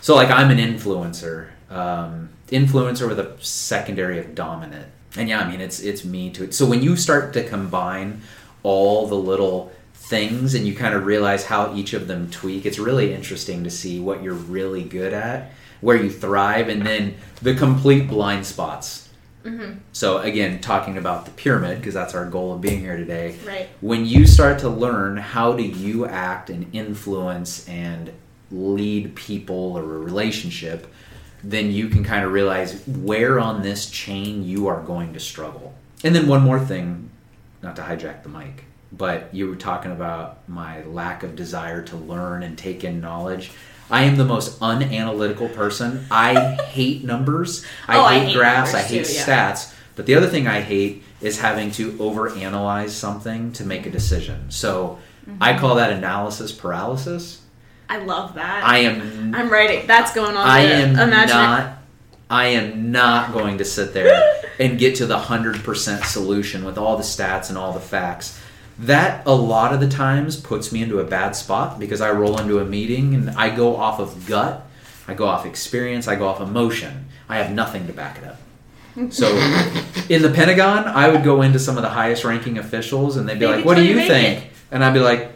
[0.00, 4.86] So like I'm an influencer, um, influencer with a secondary of dominant,
[5.16, 6.54] and yeah, I mean it's it's me to it.
[6.54, 8.22] So when you start to combine
[8.62, 12.78] all the little things and you kind of realize how each of them tweak, it's
[12.78, 17.54] really interesting to see what you're really good at, where you thrive, and then the
[17.54, 19.08] complete blind spots.
[19.44, 19.78] Mm-hmm.
[19.92, 23.68] So again, talking about the pyramid because that's our goal of being here today Right.
[23.80, 28.12] when you start to learn how do you act and influence and
[28.52, 30.86] lead people or a relationship
[31.44, 35.74] then you can kind of realize where on this chain you are going to struggle
[36.04, 37.10] and then one more thing
[37.62, 41.96] not to hijack the mic but you were talking about my lack of desire to
[41.96, 43.50] learn and take in knowledge
[43.90, 48.74] i am the most unanalytical person i hate numbers i Oh, I hate hate graphs
[48.74, 49.26] i hate too, yeah.
[49.52, 53.90] stats but the other thing I hate is having to overanalyze something to make a
[53.90, 54.50] decision.
[54.50, 55.40] So Mm-hmm.
[55.40, 57.41] I call that analysis paralysis.
[57.88, 58.64] I love that.
[58.64, 59.86] I am I'm writing.
[59.86, 60.46] That's going on.
[60.46, 61.78] I am imaginary- not
[62.30, 66.96] I am not going to sit there and get to the 100% solution with all
[66.96, 68.40] the stats and all the facts.
[68.78, 72.40] That a lot of the times puts me into a bad spot because I roll
[72.40, 74.66] into a meeting and I go off of gut,
[75.06, 77.06] I go off experience, I go off emotion.
[77.28, 79.12] I have nothing to back it up.
[79.12, 79.28] So
[80.08, 83.38] in the Pentagon, I would go into some of the highest ranking officials and they'd
[83.38, 84.50] be Maybe like, "What do you you think?" it.
[84.70, 85.31] And I'd be like,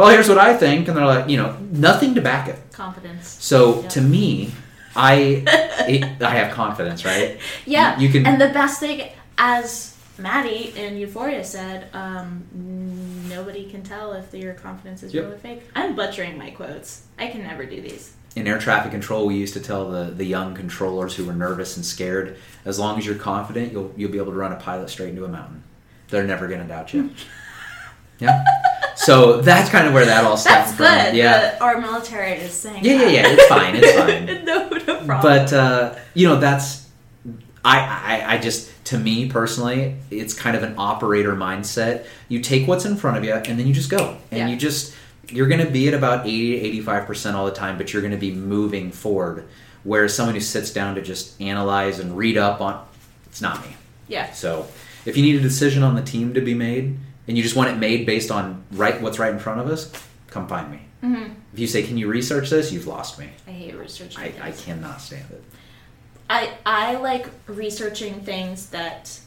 [0.00, 3.36] "Well, here's what I think." And they're like, "You know, nothing to back it." confidence.
[3.40, 4.52] So to me,
[4.96, 5.44] I
[5.88, 7.38] it, I have confidence, right?
[7.66, 12.44] Yeah, You can- And the best thing, as Maddy in Euphoria said, um,
[13.28, 15.24] nobody can tell if your confidence is Yep.
[15.24, 15.62] real or fake.
[15.76, 17.02] I'm butchering my quotes.
[17.18, 18.12] I can never do these.
[18.36, 21.76] In air traffic control, we used to tell the, the young controllers who were nervous
[21.76, 24.88] and scared, as long as you're confident, you'll you'll be able to run a pilot
[24.88, 25.62] straight into a mountain.
[26.08, 27.10] They're never going to doubt you.
[28.20, 28.42] yeah.
[28.96, 31.06] So that's kind of where that all That's stemmed good.
[31.08, 31.16] from.
[31.16, 31.58] Yeah.
[31.60, 32.84] our military is saying.
[32.84, 33.28] Yeah, yeah, yeah.
[33.28, 33.74] It's fine.
[33.76, 34.44] It's fine.
[34.44, 35.20] no, no problem.
[35.22, 36.88] But uh, you know, that's
[37.64, 37.78] I,
[38.24, 42.06] I I just to me personally, it's kind of an operator mindset.
[42.28, 44.16] You take what's in front of you and then you just go.
[44.30, 44.48] And Yeah.
[44.48, 44.94] you just
[45.28, 48.10] you're going to be at about 80 to 85% all the time, but you're going
[48.10, 49.46] to be moving forward.
[49.84, 52.84] Whereas someone who sits down to just analyze and read up on
[53.26, 53.76] it's not me.
[54.08, 54.66] yeah, So,
[55.06, 56.98] if you need a decision on the team to be made
[57.30, 59.90] and you just want it made based on right what's right in front of us,
[60.26, 60.80] come find me.
[61.00, 63.30] hmm If you say, "Can you research this?" You've lost me.
[63.46, 64.20] I hate researching.
[64.20, 64.48] I.
[64.48, 65.42] I cannot stand it.
[66.28, 69.18] I I like researching things that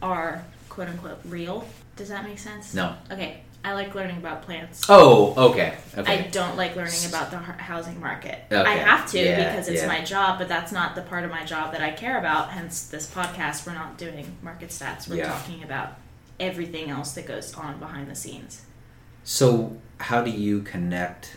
[0.00, 1.66] are quote unquote real.
[1.96, 2.74] Does that make sense?
[2.74, 2.94] No.
[3.10, 3.40] Okay.
[3.64, 4.86] I like learning about plants.
[4.88, 5.74] Oh, okay.
[5.96, 8.38] I don't like learning about the housing market.
[8.50, 8.56] Okay.
[8.60, 9.86] I have to Yeah, because it's yeah.
[9.86, 12.50] my job, but that's not the part of my job that I care about.
[12.50, 15.08] Hence, this podcast, we're not doing market stats.
[15.08, 15.30] We're Yeah.
[15.32, 15.90] talking about
[16.46, 18.62] everything else that goes on behind the scenes.
[19.24, 21.36] So, how do you connect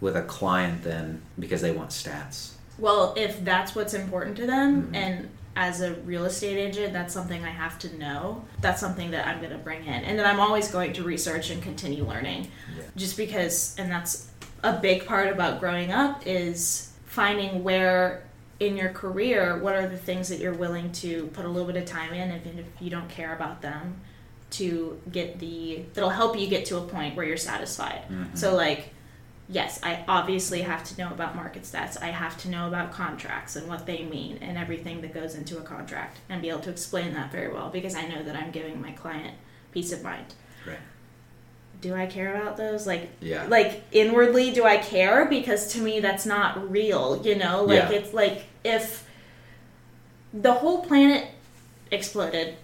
[0.00, 2.52] with a client then because they want stats?
[2.78, 4.96] Well, if that's what's important to them, Mhm.
[4.96, 8.44] and as a real estate agent, that's something I have to know.
[8.60, 11.50] That's something that I'm going to bring in, and then I'm always going to research
[11.50, 12.48] and continue learning.
[12.76, 12.84] Yeah.
[12.96, 14.28] Just because, and that's
[14.62, 18.22] a big part about growing up is finding where
[18.60, 21.76] in your career what are the things that you're willing to put a little bit
[21.80, 24.00] of time in, even if you don't care about them,
[24.50, 28.02] to get the that'll help you get to a point where you're satisfied.
[28.10, 28.36] Mhm.
[28.36, 28.90] So like
[29.50, 32.00] yes, I obviously have to know about market stats.
[32.02, 35.56] I have to know about contracts and what they mean and everything that goes into
[35.56, 38.50] a contract and be able to explain that very well because I know that I'm
[38.50, 39.34] giving my client
[39.72, 40.34] peace of mind.
[40.66, 40.76] Right.
[41.80, 42.86] Do I care about those?
[42.86, 43.46] Like Yeah.
[43.48, 47.64] like inwardly do I care because to me that's not real, you know?
[47.64, 47.98] Like Yeah.
[47.98, 49.06] it's like if
[50.34, 51.26] the whole planet
[51.90, 52.54] exploded,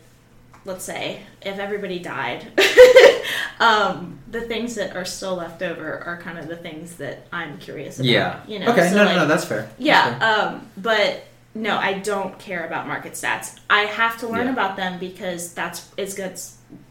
[0.65, 2.47] let's say, if everybody died,
[3.61, 7.59] um, the things that are still left over are kind of the things that I'm
[7.59, 8.07] curious about.
[8.09, 8.41] yeah.
[8.47, 8.73] You know.
[8.73, 8.89] Okay.
[8.89, 9.27] So, no, like, no, no.
[9.29, 9.63] That's fair.
[9.63, 10.49] That's yeah, fair.
[10.49, 13.59] um, but no, I don't care about market stats.
[13.71, 14.53] I have to learn Yeah.
[14.53, 16.39] about them because that's is good.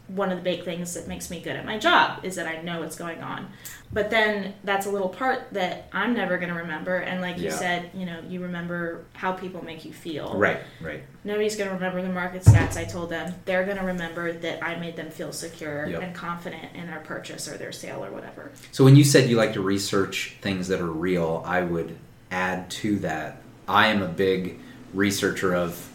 [0.08, 2.60] One of the big things that makes me good at my job is that I
[2.62, 3.48] know what's going on.
[3.94, 6.96] But then that's a little part that I'm never going to remember.
[6.96, 10.36] And like you said, you know, you remember how people make you feel.
[10.36, 10.58] Right.
[10.80, 11.04] Right.
[11.22, 13.32] Nobody's going to remember the market stats I told them.
[13.44, 16.02] They're going to remember that I made them feel secure Yep.
[16.02, 18.50] and confident in their purchase or their sale or whatever.
[18.72, 21.96] So when you said you like to research things that are real, I would
[22.32, 23.42] add to that.
[23.68, 24.58] I am a big
[24.92, 25.88] researcher of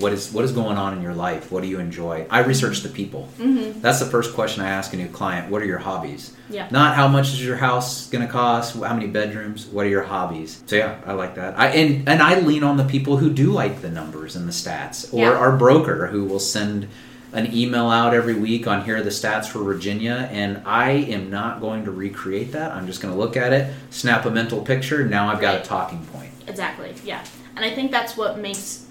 [0.00, 1.50] what is what is going on in your life?
[1.50, 2.26] What do you enjoy?
[2.30, 3.28] I research the people.
[3.38, 3.80] Mm-hmm.
[3.80, 5.50] That's the first question I ask a new client.
[5.50, 6.34] What are your hobbies?
[6.48, 6.68] Yeah.
[6.70, 8.76] Not how much is your house going to cost?
[8.76, 9.66] How many bedrooms?
[9.66, 10.62] What are your hobbies?
[10.66, 11.58] So yeah, I like that.
[11.58, 14.52] I and and I lean on the people who do like the numbers and the
[14.52, 15.32] stats, or Yeah.
[15.32, 16.88] our broker who will send
[17.32, 21.28] an email out every week on here are the stats for Virginia, and I am
[21.28, 22.72] not going to recreate that.
[22.72, 25.04] I'm just going to look at it, snap a mental picture.
[25.04, 26.30] Now I've got a talking point.
[26.46, 26.94] Exactly.
[27.04, 27.22] Yeah.
[27.56, 28.86] And I think that's what makes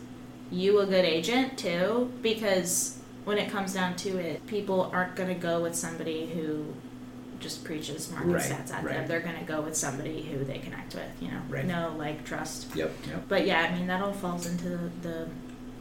[0.52, 5.30] you a good agent too, because when it comes down to it, people aren't going
[5.30, 6.66] to go with somebody who
[7.40, 9.08] just preaches market Right, stats at them.
[9.08, 11.10] They're going to go with somebody who they connect with.
[11.20, 11.66] You know, Right.
[11.66, 12.76] know, like, trust.
[12.76, 12.92] Yep.
[13.08, 13.24] Yep.
[13.28, 15.28] But yeah, I mean that all falls into the, the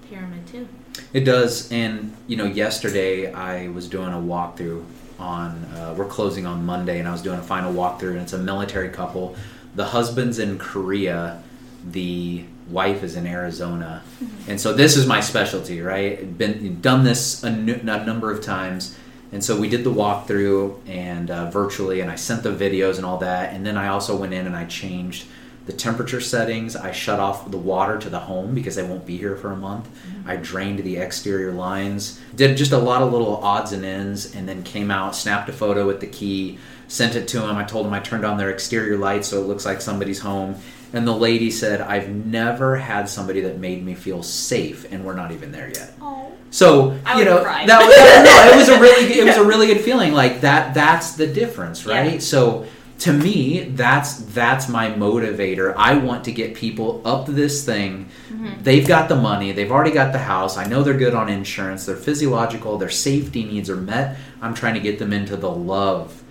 [0.09, 0.69] pyramid too.
[1.13, 4.85] It does, and you know, yesterday I was doing a walkthrough
[5.19, 5.65] on.
[5.75, 8.39] Uh, we're closing on Monday, and I was doing a final walkthrough, and it's a
[8.39, 9.37] military couple.
[9.75, 11.43] The husband's in Korea,
[11.91, 14.03] the wife is in Arizona,
[14.49, 16.37] and so this is my specialty, right?
[16.37, 18.97] Been done this a, number of times,
[19.33, 23.05] and so we did the walkthrough and uh, virtually, and I sent the videos and
[23.05, 25.27] all that, and then I also went in and I changed
[25.67, 26.77] the temperature settings.
[26.77, 29.57] I shut off the water to the home because they won't be here for a
[29.57, 29.89] month.
[30.27, 34.49] I drained the exterior lines, did just a lot of little odds and ends, and
[34.49, 36.59] then came out, snapped a photo with the key,
[36.89, 37.57] sent it to him.
[37.57, 40.57] I told him I turned on their exterior lights so it looks like somebody's home.
[40.95, 45.17] And the lady said, I've never had somebody that made me feel safe, and we're
[45.17, 45.93] not even there yet.
[46.01, 46.33] Oh.
[46.51, 49.67] So I you know that, that- no, it was a really it was a really
[49.67, 50.13] good feeling.
[50.13, 52.15] Like that that's the difference, right?
[52.15, 52.19] Yeah.
[52.21, 52.67] So
[53.01, 55.75] to me, that's that's my motivator.
[55.77, 58.09] I want to get people up this thing.
[58.31, 58.63] Mm-hmm.
[58.63, 59.53] They've got the money.
[59.53, 60.57] They've already got the house.
[60.57, 61.87] I know they're good on insurance.
[61.87, 64.17] Their physiological, their safety needs are met.
[64.41, 66.23] I'm trying to get them into the love,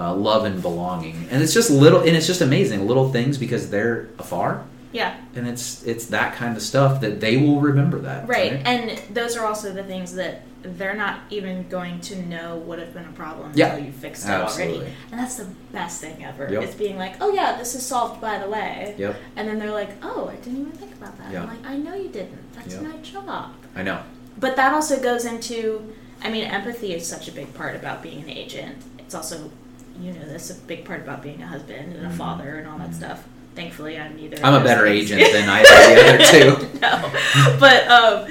[0.00, 1.26] uh, love and belonging.
[1.30, 5.16] And it's just little, and it's just amazing little things because they're afar, Yeah.
[5.34, 8.28] and it's it's that kind of stuff that they will remember that.
[8.28, 8.54] Right.
[8.64, 12.92] And those are also the things that they're not even going to know would have
[12.92, 13.68] been a problem Yeah.
[13.74, 14.76] until you fixed it Absolutely.
[14.78, 14.92] already.
[15.12, 16.48] And that's the best thing ever.
[16.50, 16.62] Yep.
[16.64, 18.94] It's being like, oh yeah, this is solved by the way.
[18.98, 19.16] Yep.
[19.36, 21.30] And then they're like, oh, I didn't even think about that.
[21.32, 21.42] Yeah.
[21.42, 22.52] I'm like, I know you didn't.
[22.54, 22.80] That's Yeah.
[22.82, 23.52] my job.
[23.76, 24.00] I know.
[24.40, 25.92] But that also goes into,
[26.24, 28.76] I mean, empathy is such a big part about being an agent.
[28.98, 29.50] It's also,
[30.00, 32.16] you know, this a big part about being a husband and a Mhm.
[32.16, 32.94] father and all that Mhm.
[32.94, 33.22] stuff.
[33.54, 34.38] Thankfully, I'm neither.
[34.44, 35.10] I'm a better things.
[35.12, 36.78] agent than either of the other two.
[36.80, 38.26] no, but um,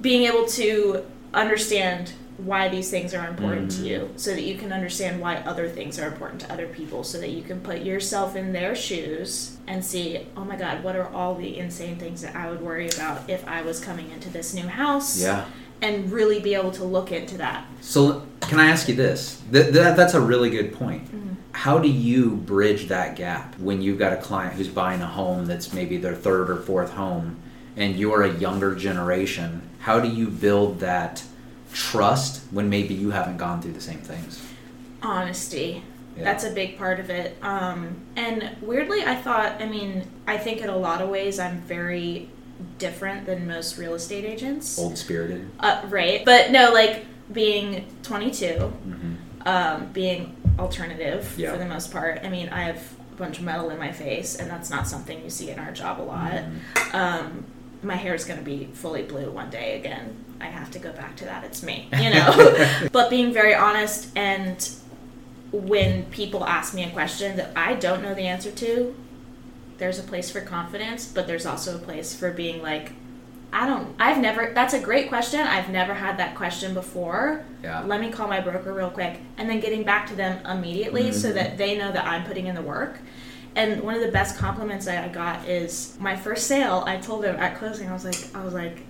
[0.00, 1.04] being able to
[1.34, 3.76] understand why these things are important Mhm.
[3.78, 7.02] to you, so that you can understand why other things are important to other people,
[7.02, 10.96] so that you can put yourself in their shoes and see, oh my God, what
[10.96, 14.28] are all the insane things that I would worry about if I was coming into
[14.28, 15.18] this new house?
[15.18, 15.44] Yeah.
[15.82, 17.66] And really be able to look into that.
[17.80, 19.42] So can I ask you this?
[19.52, 21.04] Th- that, that's a really good point.
[21.04, 21.34] Mm-hmm.
[21.52, 25.46] How do you bridge that gap when you've got a client who's buying a home
[25.46, 27.42] that's maybe their third or fourth home,
[27.76, 29.62] and you're a younger generation?
[29.80, 31.24] How do you build that
[31.72, 34.42] trust when maybe you haven't gone through the same things?
[35.02, 35.82] Honesty.
[36.16, 36.24] Yeah.
[36.24, 37.36] That's a big part of it.
[37.42, 41.60] Um, and weirdly, I thought, I mean, I think in a lot of ways I'm
[41.60, 42.30] very
[42.78, 44.78] different than most real estate agents.
[44.78, 45.50] Old spirited.
[45.60, 46.24] Uh, right.
[46.24, 49.14] But no, like being 22, hmm
[49.46, 51.52] um, being alternative Yeah.
[51.52, 52.20] for the most part.
[52.24, 52.82] I mean, I have
[53.12, 55.72] a bunch of metal in my face, and that's not something you see in our
[55.72, 56.32] job a lot.
[56.32, 56.96] Mm-hmm.
[56.96, 57.44] Um,
[57.82, 60.16] my hair is going to be fully blue one day again.
[60.40, 61.44] I have to go back to that.
[61.44, 62.88] It's me, you know.
[62.92, 64.68] but being very honest, and
[65.52, 68.94] when people ask me a question that I don't know the answer to,
[69.78, 72.92] there's a place for confidence, but there's also a place for being like,
[73.52, 75.40] I don't, I've never, that's a great question.
[75.40, 77.44] I've never had that question before.
[77.62, 77.82] Yeah.
[77.82, 79.20] Let me call my broker real quick.
[79.38, 81.34] And then getting back to them immediately so Mhm.
[81.34, 82.98] that they know that I'm putting in the work.
[83.54, 86.82] And one of the best compliments that I got is my first sale.
[86.86, 88.80] I told them at closing, I was like, I was like,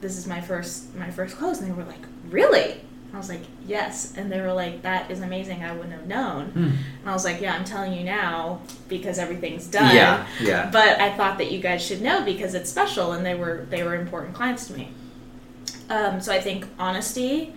[0.00, 1.60] this is my first, my first close.
[1.60, 2.80] And they were like, really?
[3.14, 4.14] I was like, yes.
[4.16, 5.62] And they were like, that is amazing.
[5.62, 6.46] I wouldn't have known.
[6.46, 6.64] Hmm.
[6.64, 9.94] And I was like, yeah, I'm telling you now because everything's done.
[9.94, 10.26] Yeah.
[10.40, 10.68] Yeah.
[10.72, 13.82] But I thought that you guys should know because it's special and they were they
[13.84, 14.88] were important clients to me.
[15.88, 17.54] Um, so I think honesty,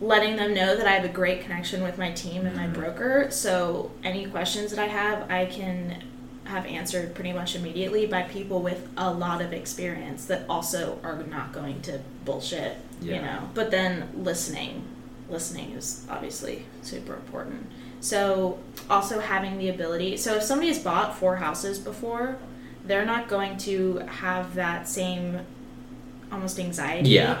[0.00, 2.74] letting them know that I have a great connection with my team and my Mhm.
[2.74, 3.28] broker.
[3.30, 6.02] So any questions that I have, I can
[6.50, 11.22] have answered pretty much immediately by people with a lot of experience that also are
[11.24, 13.48] not going to bullshit, you know.
[13.54, 14.84] But then listening,
[15.28, 17.70] listening is obviously super important.
[18.00, 20.16] So also having the ability.
[20.16, 22.38] So if somebody has bought four houses before,
[22.84, 25.40] they're not going to have that same
[26.32, 27.40] almost anxiety Yeah.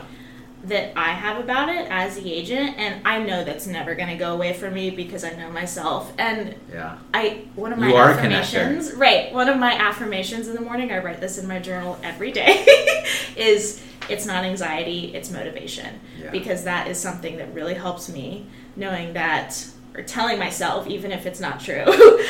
[0.64, 4.16] That I have about it as the agent, and I know that's never going to
[4.16, 6.12] go away for me because I know myself.
[6.18, 6.98] And Yeah.
[7.14, 9.32] I one of my You are a affirmations, right?
[9.32, 12.66] One of my affirmations in the morning, I write this in my journal every day,
[13.36, 16.30] is it's not anxiety, it's motivation, Yeah.
[16.30, 18.46] because that is something that really helps me
[18.76, 21.84] knowing that or telling myself, even if it's not true,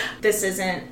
[0.21, 0.85] this isn't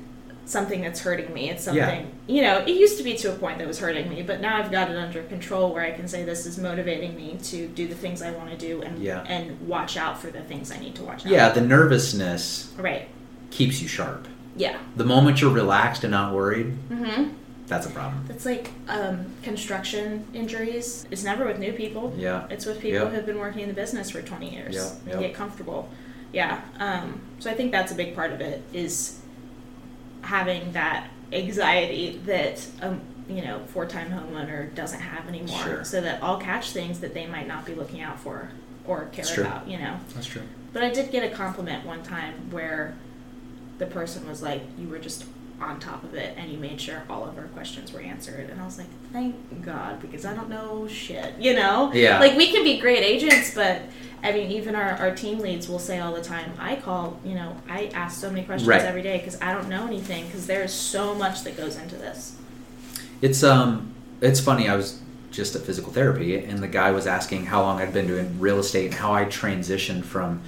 [0.49, 1.49] something that's hurting me.
[1.49, 1.85] It's Yeah.
[1.87, 2.57] something you know.
[2.59, 4.89] It used to be to a point that was hurting me, but now I've got
[4.89, 8.21] it under control where I can say this is motivating me to do the things
[8.21, 9.23] I want to do and Yeah.
[9.27, 11.31] and watch out for the things I need to watch out.
[11.31, 13.07] Yeah, the nervousness Right.
[13.51, 14.27] keeps you sharp.
[14.55, 14.77] Yeah.
[14.97, 17.29] The moment you're relaxed and not worried, Mm-hmm.
[17.67, 18.25] that's a problem.
[18.29, 21.05] It's like um, construction injuries.
[21.11, 22.11] It's never with new people.
[22.17, 22.43] Yeah.
[22.49, 23.13] It's with people Yep.
[23.13, 24.73] who've been working in the business for 20 years.
[24.75, 25.11] Yeah.
[25.13, 25.19] Yep.
[25.21, 25.87] get comfortable.
[26.33, 26.61] Yeah.
[26.79, 29.18] Um, so I think that's a big part of it is
[30.21, 35.59] having that anxiety that um, you know four-time homeowner doesn't have anymore.
[35.63, 35.83] Sure.
[35.83, 38.49] So that I'll catch things that they might not be looking out for
[38.85, 39.43] or care It's true.
[39.45, 39.67] about.
[39.67, 39.99] You know.
[40.13, 40.43] That's true.
[40.73, 42.95] But I did get a compliment one time where
[43.79, 45.25] the person was like, "You were just
[45.61, 48.59] on top of it, and you made sure all of our questions were answered." And
[48.61, 49.35] I was like, "Thank
[49.65, 51.33] God," because I don't know shit.
[51.39, 52.19] You know, Yeah.
[52.19, 53.81] Like we can be great agents, but
[54.21, 57.35] I mean, even our, our team leads will say all the time, "I call, you
[57.35, 58.81] know, I ask so many questions Right.
[58.81, 62.35] every day because I don't know anything because there's so much that goes into this."
[63.21, 64.67] It's um, it's funny.
[64.69, 64.99] I was
[65.31, 68.59] just at physical therapy, and the guy was asking how long I'd been doing real
[68.59, 70.41] estate and how I transitioned from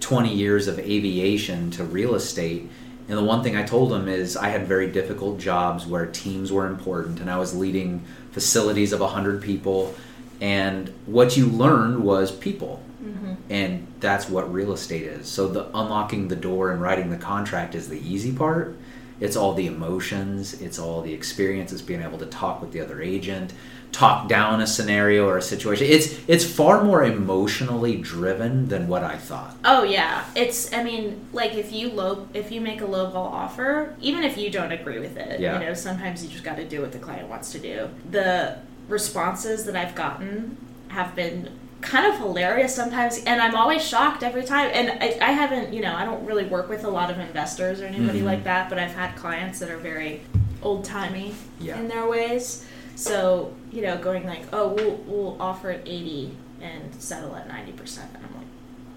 [0.00, 2.68] 20 years of aviation to real estate.
[3.08, 6.50] And the one thing I told him is I had very difficult jobs where teams
[6.50, 8.02] were important, and I was leading
[8.32, 9.94] facilities of 100 people.
[10.40, 13.34] And what you learned was people, mm-hmm.
[13.50, 15.28] and that's what real estate is.
[15.28, 18.76] So the unlocking the door and writing the contract is the easy part.
[19.20, 22.80] It's all the emotions, it's all the experience, it's being able to talk with the
[22.80, 23.52] other agent,
[23.94, 25.86] talk down a scenario or a situation.
[25.88, 29.54] It's it's far more emotionally driven than what I thought.
[29.64, 30.72] Oh yeah, it's.
[30.72, 34.36] I mean, like if you low, if you make a low ball offer, even if
[34.36, 35.60] you don't agree with it, Yeah.
[35.60, 37.88] you know, sometimes you just got to do what the client wants to do.
[38.10, 40.56] The responses that I've gotten
[40.88, 41.48] have been
[41.80, 44.70] kind of hilarious sometimes, and I'm always shocked every time.
[44.72, 47.80] And I, I haven't, you know, I don't really work with a lot of investors
[47.80, 48.24] or anybody Mhm.
[48.24, 50.22] like that, but I've had clients that are very
[50.62, 51.78] old timey Yeah.
[51.78, 52.64] in their ways.
[52.96, 57.72] So you know, going like, oh, we'll we'll offer at eighty and settle at ninety
[57.72, 58.46] percent, and I'm like,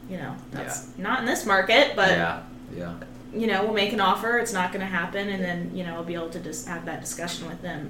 [0.10, 2.44] you know, that's not in this market, but yeah,
[2.76, 2.94] yeah,
[3.34, 4.38] you know, we'll make an offer.
[4.38, 6.86] It's not going to happen, and then you know, I'll be able to just have
[6.86, 7.90] that discussion with them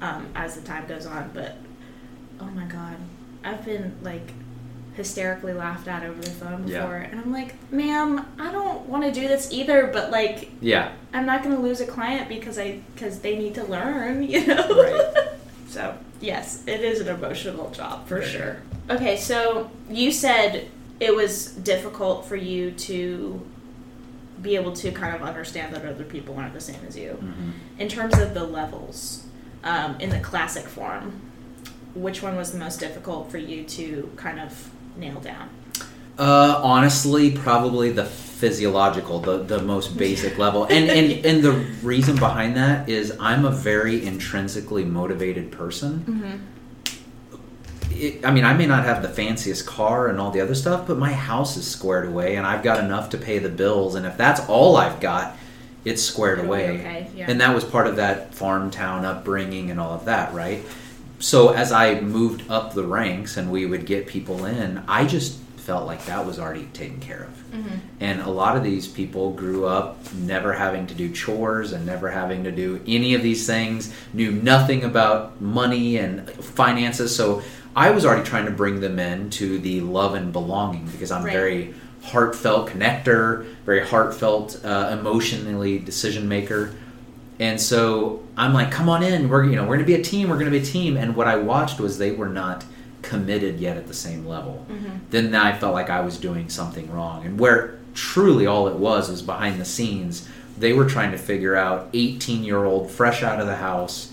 [0.00, 1.30] um, as the time goes on.
[1.34, 1.56] But
[2.40, 2.96] oh my god,
[3.44, 4.32] I've been like
[4.94, 6.80] hysterically laughed at over the phone Yeah.
[6.80, 10.92] before, and I'm like, ma'am, I don't want to do this either, but like, yeah.
[11.14, 14.46] I'm not going to lose a client because I because they need to learn, you
[14.46, 14.82] know.
[14.82, 15.28] Right.
[15.72, 18.58] So yes, it is an emotional job for sure.
[18.90, 20.68] Okay, so you said
[21.00, 23.40] it was difficult for you to
[24.42, 27.12] be able to kind of understand that other people aren't the same as you.
[27.12, 29.26] hmm In terms of the levels,
[29.64, 31.20] um, in the classic form,
[31.94, 35.48] which one was the most difficult for you to kind of nail down?
[36.18, 41.52] Uh, honestly, probably the physiological, the, the most basic level, and, and and the
[41.82, 46.00] reason behind that is I'm a very intrinsically motivated person.
[46.00, 47.92] Mm-hmm.
[47.92, 50.86] It, I mean, I may not have the fanciest car and all the other stuff,
[50.86, 53.94] but my house is squared away, and I've got enough to pay the bills.
[53.94, 55.36] And if that's all I've got,
[55.84, 56.80] it's squared It'll away.
[56.80, 57.30] okay, yeah.
[57.30, 60.64] And that was part of that farm town upbringing and all of that, right?
[61.18, 65.38] So as I moved up the ranks and we would get people in, I just
[65.62, 67.30] felt like that was already taken care of.
[67.52, 67.76] Mm-hmm.
[68.00, 72.10] And a lot of these people grew up never having to do chores and never
[72.10, 77.14] having to do any of these things, knew nothing about money and finances.
[77.14, 77.42] So
[77.76, 81.24] I was already trying to bring them in to the love and belonging because I'm
[81.24, 81.32] Right.
[81.32, 86.72] very heartfelt connector, very heartfelt, uh, emotionally decision maker.
[87.38, 89.28] And so I'm like, come on in.
[89.28, 90.28] We're you know we're gonna be a team.
[90.28, 90.96] We're gonna be a team.
[90.96, 92.64] And what I watched was they were not
[93.02, 94.66] committed yet at the same level.
[94.70, 94.96] Mm-hmm.
[95.10, 97.24] Then I felt like I was doing something wrong.
[97.24, 100.28] And where truly all it was was behind the scenes.
[100.58, 104.12] They were trying to figure out 18 year old, fresh out of the house,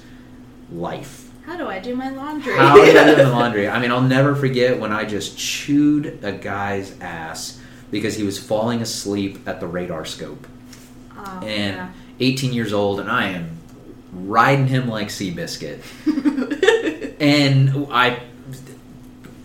[0.72, 1.30] life.
[1.46, 2.56] How do I do my laundry?
[2.56, 3.68] How did I do the laundry?
[3.68, 7.60] I mean, I'll never forget when I just chewed a guy's ass
[7.92, 10.46] because he was falling asleep at the radar scope
[11.18, 11.90] Oh, and yeah.
[12.20, 13.58] 18 years old, and I am
[14.14, 15.82] riding him like Seabiscuit.
[17.20, 18.22] and I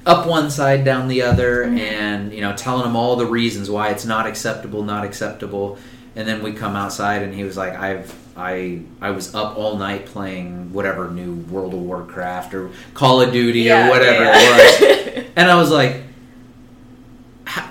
[0.06, 1.78] up one side, down the other, Mhm.
[1.80, 5.78] and you know, telling him all the reasons why it's not acceptable, not acceptable.
[6.16, 9.76] And then we come outside, and he was like, "I've I I was up all
[9.78, 14.32] night playing whatever new World of Warcraft or Call of Duty Yeah, or whatever yeah.
[14.38, 16.02] it was, and I was like.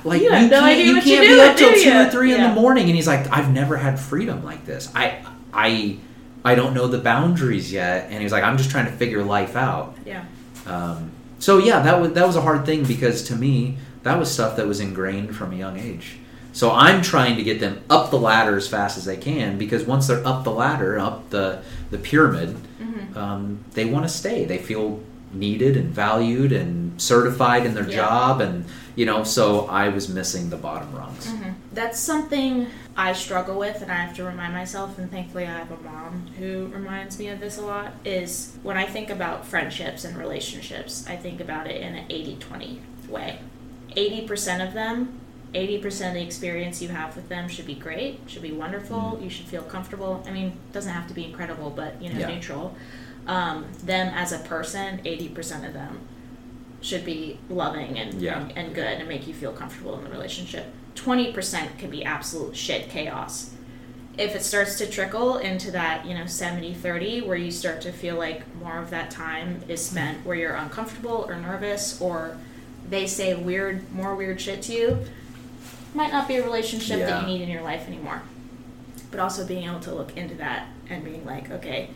[0.05, 2.49] Like You you, no can't, you can't be up till two or three in the
[2.49, 4.89] morning, and he's like, "I've never had freedom like this.
[4.93, 5.17] I,
[5.53, 5.97] I,
[6.45, 9.55] I don't know the boundaries yet." And he's like, "I'm just trying to figure life
[9.55, 10.23] out." Yeah.
[10.67, 11.11] Um,
[11.43, 14.55] so yeah, that was that was a hard thing because to me that was stuff
[14.57, 16.07] that was ingrained from a young age.
[16.53, 19.83] So I'm trying to get them up the ladder as fast as they can because
[19.85, 21.47] once they're up the ladder, up the
[21.91, 23.17] the pyramid, Mm-hmm.
[23.17, 23.43] um,
[23.77, 24.43] they want to stay.
[24.45, 24.99] They feel
[25.31, 27.95] needed and valued and certified in their Yeah.
[28.01, 28.65] job, and
[28.95, 29.23] you know.
[29.23, 31.25] So I was missing the bottom rungs.
[31.73, 34.97] That's something I struggle with, and I have to remind myself.
[34.99, 37.93] And thankfully, I have a mom who reminds me of this a lot.
[38.05, 42.35] Is when I think about friendships and relationships, I think about it in an 80
[42.35, 43.39] 20 way.
[43.95, 45.19] 80% of them,
[45.53, 49.29] 80% of the experience you have with them should be great, should be wonderful, you
[49.29, 50.23] should feel comfortable.
[50.27, 52.27] I mean, it doesn't have to be incredible, but you know, Yeah.
[52.27, 52.75] neutral.
[53.27, 55.99] Um, them as a person, 80% of them
[56.81, 58.41] should be loving and, Yeah.
[58.41, 60.65] and, and good and make you feel comfortable in the relationship.
[60.95, 63.51] 20% can be absolute shit chaos.
[64.17, 67.91] If it starts to trickle into that, you know, 70 30, where you start to
[67.91, 72.37] feel like more of that time is spent where you're uncomfortable or nervous or
[72.89, 74.99] they say weird, more weird shit to you,
[75.95, 78.21] might not be a relationship that you need in your life anymore.
[79.09, 81.89] But also being able to look into that and being like, okay,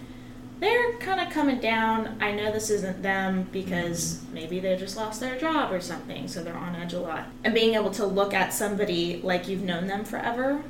[0.59, 2.17] they're kind of coming down.
[2.21, 6.43] I know this isn't them because maybe they just lost their job or something, so
[6.43, 7.25] they're on edge a lot.
[7.43, 10.63] And being able to look at somebody like you've known them forever,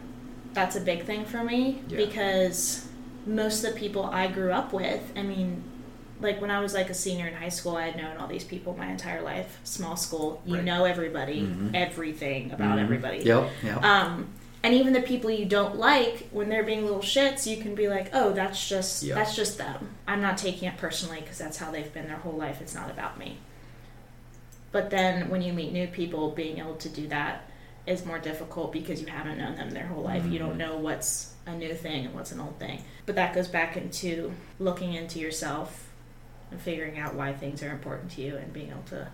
[0.53, 1.97] that's a big thing for me Yeah.
[1.97, 2.87] because
[3.25, 5.63] most of the people I grew up with, I mean,
[6.19, 8.43] like when I was like a senior in high school, I had known all these
[8.43, 9.59] people my entire life.
[9.63, 10.63] Small school, you Right.
[10.63, 11.75] know everybody, Mhm.
[11.75, 12.81] everything about Mhm.
[12.83, 13.19] everybody.
[13.19, 13.49] Yep.
[13.63, 13.83] Yep.
[13.83, 14.27] Um,
[14.63, 17.87] and even the people you don't like, when they're being little shits, you can be
[17.87, 19.15] like, "Oh, that's just Yeah.
[19.15, 19.95] that's just them.
[20.07, 22.61] I'm not taking it personally because that's how they've been their whole life.
[22.61, 23.37] It's not about me."
[24.71, 27.43] But then when you meet new people, being able to do that
[27.85, 30.25] is more difficult because you haven't known them their whole life.
[30.25, 30.57] You don't mm-hmm.
[30.57, 32.83] know what's a new thing and what's an old thing.
[33.05, 35.89] But that goes back into looking into yourself
[36.51, 39.07] and figuring out why things are important to you and being able to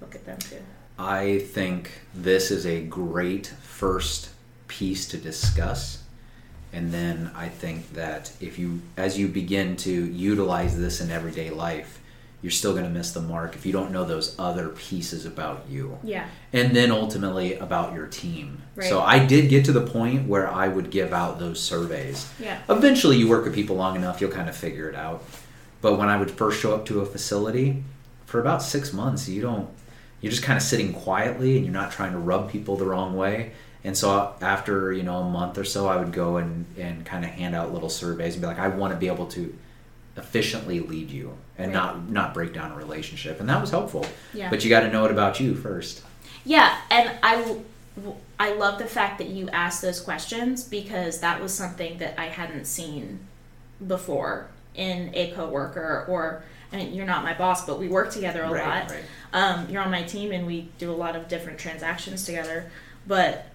[0.00, 0.60] look at them too.
[0.98, 4.30] I think this is a great first
[4.70, 6.02] piece to discuss.
[6.72, 11.50] And then I think that if you, as you begin to utilize this in everyday
[11.50, 11.98] life,
[12.40, 15.66] you're still going to miss the mark if you don't know those other pieces about
[15.68, 15.98] you.
[16.04, 16.26] Yeah.
[16.52, 18.62] And then ultimately about your team.
[18.76, 18.88] Right.
[18.88, 22.30] So I did get to the point where I would give out those surveys.
[22.38, 22.60] Yeah.
[22.68, 25.24] Eventually, you work with people long enough, you'll kind of figure it out.
[25.82, 27.82] But when I would first show up to a facility,
[28.26, 29.68] for about six months, you don't,
[30.20, 33.16] you're just kind of sitting quietly and you're not trying to rub people the wrong
[33.16, 33.52] way.
[33.84, 37.24] And so after, you know, a month or so, I would go and, and kind
[37.24, 39.56] of hand out little surveys and be like, I want to be able to
[40.16, 41.74] efficiently lead you and Right.
[41.74, 43.40] not, not break down a relationship.
[43.40, 44.04] And that was helpful.
[44.34, 44.50] Yeah.
[44.50, 46.02] But you got to know it about you first.
[46.44, 47.56] Yeah, and I,
[48.38, 52.26] I love the fact that you asked those questions because that was something that I
[52.26, 53.20] hadn't seen
[53.86, 58.42] before in a coworker or I mean you're not my boss, but we work together
[58.42, 58.90] a Right, lot.
[58.90, 59.04] right.
[59.32, 62.70] Um, you're on my team and we do a lot of different transactions together,
[63.06, 63.46] but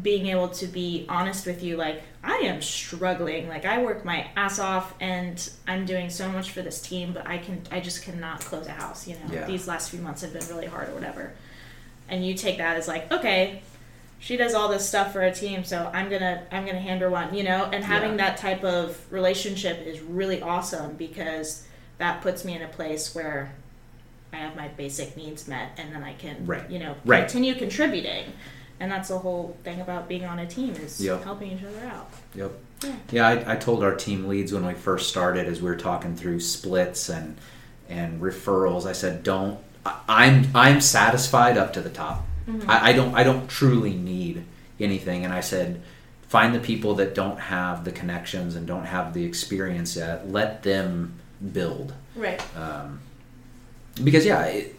[0.00, 4.28] being able to be honest with you like I am struggling like I work my
[4.36, 8.02] ass off and I'm doing so much for this team but I can I just
[8.02, 9.46] cannot close a house you know Yeah.
[9.46, 11.32] these last few months have been really hard or whatever
[12.08, 13.60] and you take that as like okay
[14.18, 17.10] she does all this stuff for a team so i'm gonna i'm gonna hand her
[17.10, 18.16] one you know and having Yeah.
[18.28, 21.66] that type of relationship is really awesome because
[21.98, 23.52] that puts me in a place where
[24.32, 26.68] i have my basic needs met and then i can Right.
[26.70, 27.20] you know Right.
[27.28, 28.32] continue contributing
[28.82, 31.22] and that's the whole thing about being on a team is Yep.
[31.24, 32.52] helping each other out Yep.
[32.82, 32.94] Yeah.
[33.12, 36.16] Yeah, I, I told our team leads when we first started, as we were talking
[36.16, 37.36] through splits and
[37.88, 38.86] and referrals.
[38.86, 39.60] I said, "Don't.
[39.86, 42.26] I, I'm I'm satisfied up to the top.
[42.66, 44.44] I, I don't I don't truly need
[44.80, 45.80] anything." And I said,
[46.26, 50.28] "Find the people that don't have the connections and don't have the experience yet.
[50.28, 51.14] Let them
[51.52, 52.98] build." right Um,
[54.02, 54.74] because yeah, it,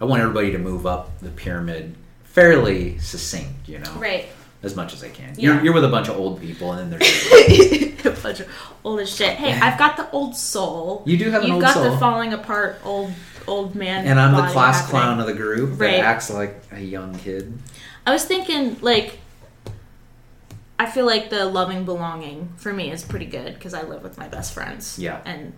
[0.00, 1.96] I want everybody to move up the pyramid
[2.34, 3.68] fairly succinct.
[3.68, 4.26] You know, right
[4.62, 5.34] as much as I can.
[5.36, 5.54] Yeah.
[5.54, 7.26] You're, you're with a bunch of old people, and then there's
[8.06, 8.48] a bunch of
[8.84, 11.62] old as shit hey i've got the old soul You do have an you've old
[11.62, 11.90] got soul.
[11.90, 13.12] the falling apart old
[13.46, 14.90] old man and I'm the body class happening.
[15.00, 15.92] clown of the group Right.
[15.98, 17.58] that acts like a young kid.
[18.06, 19.18] I was thinking, like,
[20.78, 24.18] I feel like the loving belonging for me is pretty good because I live with
[24.18, 24.98] my best friends.
[24.98, 25.20] Yeah.
[25.24, 25.52] And,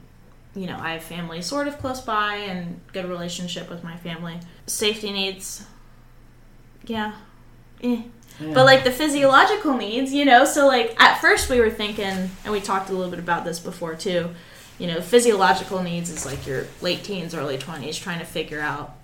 [0.55, 4.39] you know, I have family sort of close by and good relationship with my family.
[4.66, 5.64] Safety needs,
[6.87, 7.12] yeah.
[7.82, 8.03] Eh.
[8.39, 12.05] But like the physiological needs, you know, so like at first we were thinking,
[12.45, 14.30] and we talked a little bit about this before too.
[14.78, 18.95] You know, physiological needs is like your late teens, early twenties, trying to figure out.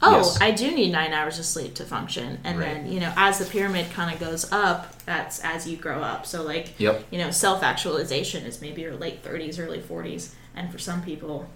[0.00, 0.40] Oh, Yes.
[0.40, 2.74] I do need nine hours of sleep to function, and Right.
[2.84, 6.24] then you know, as the pyramid kind of goes up, that's as you grow up.
[6.24, 7.06] So like, Yep.
[7.10, 11.48] you know, self actualization is maybe your late thirties, early forties, and for some people,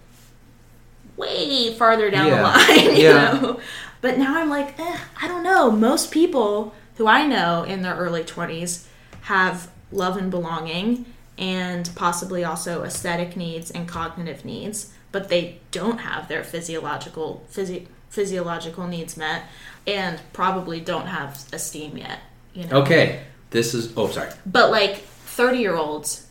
[1.16, 2.96] way farther down the line.
[2.96, 3.32] You Yeah.
[3.40, 3.60] know,
[4.00, 5.70] but now I'm like, eh, I don't know.
[5.70, 8.86] Most people who I know in their early 20s
[9.22, 11.06] have love and belonging
[11.38, 17.86] and possibly also aesthetic needs and cognitive needs, but they don't have their physiological physi-
[18.10, 19.44] physiological needs met
[19.86, 22.20] and probably don't have esteem yet,
[22.54, 22.82] you know.
[22.82, 23.22] Okay.
[23.50, 23.92] This is.
[23.96, 24.30] Oh, sorry.
[24.46, 26.26] But like 30 year olds,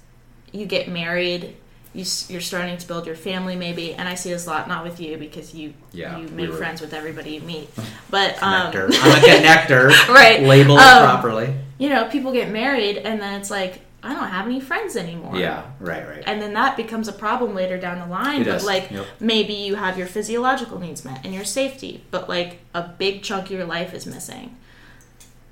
[0.52, 1.56] you get married,
[1.94, 4.84] you, you're starting to build your family maybe, and I see this a lot, not
[4.84, 7.70] with you because you Yeah, you make were- friends with everybody you meet,
[8.10, 9.92] but um, I'm a connector.
[10.10, 10.42] Right.
[10.44, 11.54] Label it Um, properly.
[11.78, 15.36] you know, people get married and then it's like, I don't have any friends anymore.
[15.38, 15.64] Yeah.
[15.80, 16.08] Right.
[16.08, 16.24] Right.
[16.26, 18.42] And then that becomes a problem later down the line.
[18.42, 19.06] It but like yep.
[19.20, 23.46] maybe you have your physiological needs met and your safety, but like a big chunk
[23.46, 24.58] of your life is missing.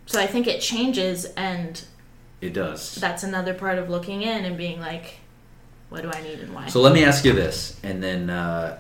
[0.08, 1.84] So I think it changes and
[2.42, 2.96] It does.
[2.96, 5.18] that's another part of looking in and being like,
[5.90, 6.68] what do I need and why?
[6.68, 8.80] So let me ask you this, and then uh,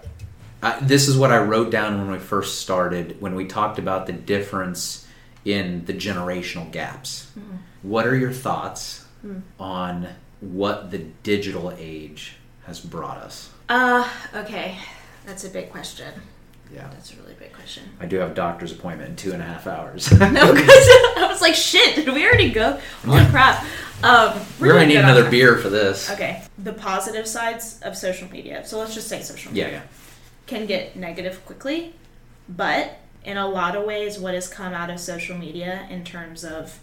[0.61, 4.05] I, this is what I wrote down when we first started when we talked about
[4.07, 5.07] the difference
[5.45, 7.31] in the generational gaps.
[7.37, 7.57] Mm-hmm.
[7.89, 9.41] What are your thoughts Mm.
[9.59, 10.07] on
[10.39, 12.35] what the digital age
[12.65, 13.49] has brought us?
[13.67, 14.77] uh, okay.
[15.25, 16.13] That's a big question.
[16.73, 17.83] Yeah, That's a really big question.
[17.99, 20.11] I do have a doctor's appointment in two and a half hours.
[20.19, 20.69] No, because
[21.17, 22.79] I was like, shit, did we already go?
[23.05, 23.63] Holy crap.
[24.03, 25.31] Um, We're really gonna need another that.
[25.31, 26.09] beer for this.
[26.11, 28.65] Okay, the positive sides of social media.
[28.65, 29.81] So let's just say social media Yeah, yeah,
[30.47, 31.93] can get negative quickly,
[32.47, 36.45] but in a lot of ways, what has come out of social media in terms
[36.45, 36.79] of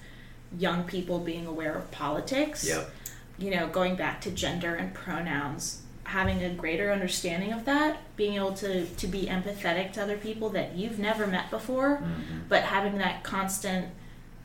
[0.58, 2.90] young people being aware of politics, Yep.
[3.38, 8.34] you know, going back to gender and pronouns, having a greater understanding of that, being
[8.34, 12.48] able to, to be empathetic to other people that you've never met before, Mhm.
[12.48, 13.88] but having that constant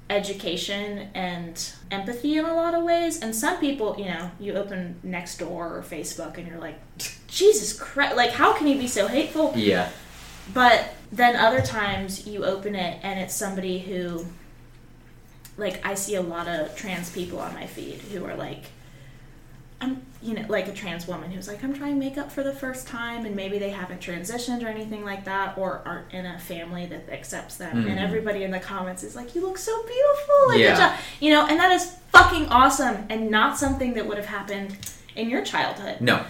[0.10, 3.22] education and empathy in a lot of ways.
[3.22, 6.80] And some people, you know, you open Nextdoor or Facebook and you're like,
[7.28, 9.54] Jesus Christ, like, how can you be so hateful?
[9.56, 9.90] yeah,
[10.54, 14.26] But then other times you open it and it's somebody who,
[15.58, 18.64] like, I see a lot of trans people on my feed who are like,
[19.80, 22.88] I'm, you know, like a trans woman who's like, I'm trying makeup for the first
[22.88, 26.86] time, and maybe they haven't transitioned or anything like that, or aren't in a family
[26.88, 27.84] that accepts them.
[27.84, 27.90] Mhm.
[27.92, 30.48] And everybody in the comments is like, You look so beautiful.
[30.50, 30.98] Like, Yeah.
[31.20, 34.78] You know, and that is fucking awesome and not something that would have happened
[35.16, 36.24] in your childhood no,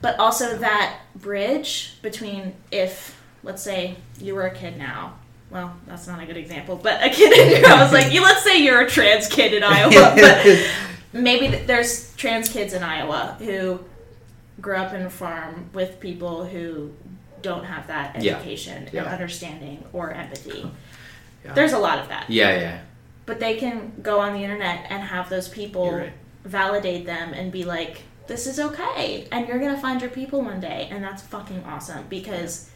[0.00, 5.14] but also that bridge between if let's say you were a kid now
[5.50, 8.42] well that's not a good example but a kid in i was like you let's
[8.42, 10.70] say you're a trans kid in iowa but
[11.12, 13.78] maybe th- there's trans kids in iowa who
[14.60, 16.90] grew up in a farm with people who
[17.42, 18.36] don't have that Yeah.
[18.36, 19.02] education Yeah.
[19.04, 20.70] and understanding or empathy
[21.44, 21.52] Yeah.
[21.54, 22.78] there's a lot of that yeah, yeah.
[23.26, 26.12] but they can go on the internet and have those people You're right.
[26.44, 30.60] validate them and be like this is okay and you're gonna find your people one
[30.60, 32.70] day and that's fucking awesome because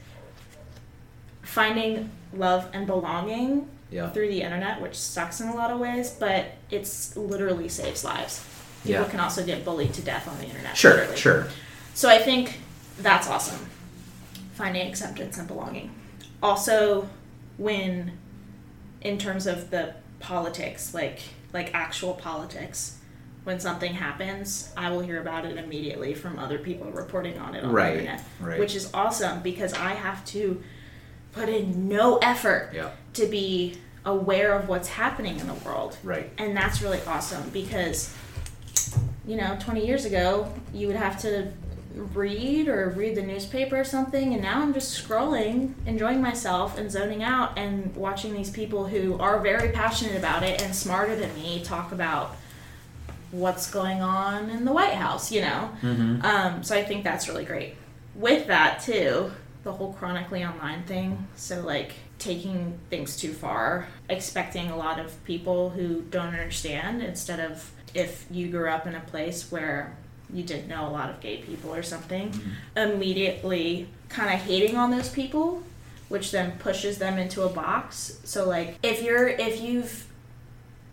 [1.43, 4.11] finding love and belonging Yeah.
[4.11, 8.45] through the internet which sucks in a lot of ways but it's literally saves lives
[8.82, 9.09] people Yeah.
[9.09, 11.16] can also get bullied to death on the internet Sure, literally.
[11.16, 11.47] sure.
[11.95, 12.59] So I think
[12.99, 13.64] that's awesome.
[14.55, 15.91] Finding acceptance and belonging.
[16.43, 17.09] Also,
[17.59, 18.18] when
[19.01, 21.20] in terms of the politics, like
[21.53, 22.99] like actual politics,
[23.45, 27.64] when something happens, I will hear about it immediately from other people reporting on it
[27.64, 28.59] on Right, the internet, right.
[28.61, 30.62] which is awesome because I have to
[31.32, 35.98] put in no effort Yeah, to be aware of what's happening in the world.
[36.04, 36.30] right.
[36.38, 38.14] And that's really awesome because,
[39.26, 41.52] you know, 20 years ago, you would have to
[41.96, 46.90] read or read the newspaper or something, and now I'm just scrolling, enjoying myself, and
[46.90, 51.34] zoning out, and watching these people who are very passionate about it and smarter than
[51.34, 52.36] me talk about
[53.30, 55.70] what's going on in the White House, you know?
[55.82, 56.24] Mm-hmm.
[56.24, 57.74] Um, so I think that's really great.
[58.14, 59.32] With that, too,
[59.64, 61.26] the whole chronically online thing.
[61.34, 67.40] So, like, taking things too far, expecting a lot of people who don't understand instead
[67.40, 69.96] of if you grew up in a place where
[70.32, 72.78] you didn't know a lot of gay people or something, mm-hmm.
[72.78, 75.62] immediately kind of hating on those people,
[76.08, 78.20] which then pushes them into a box.
[78.24, 80.05] So, like, if you're, if you've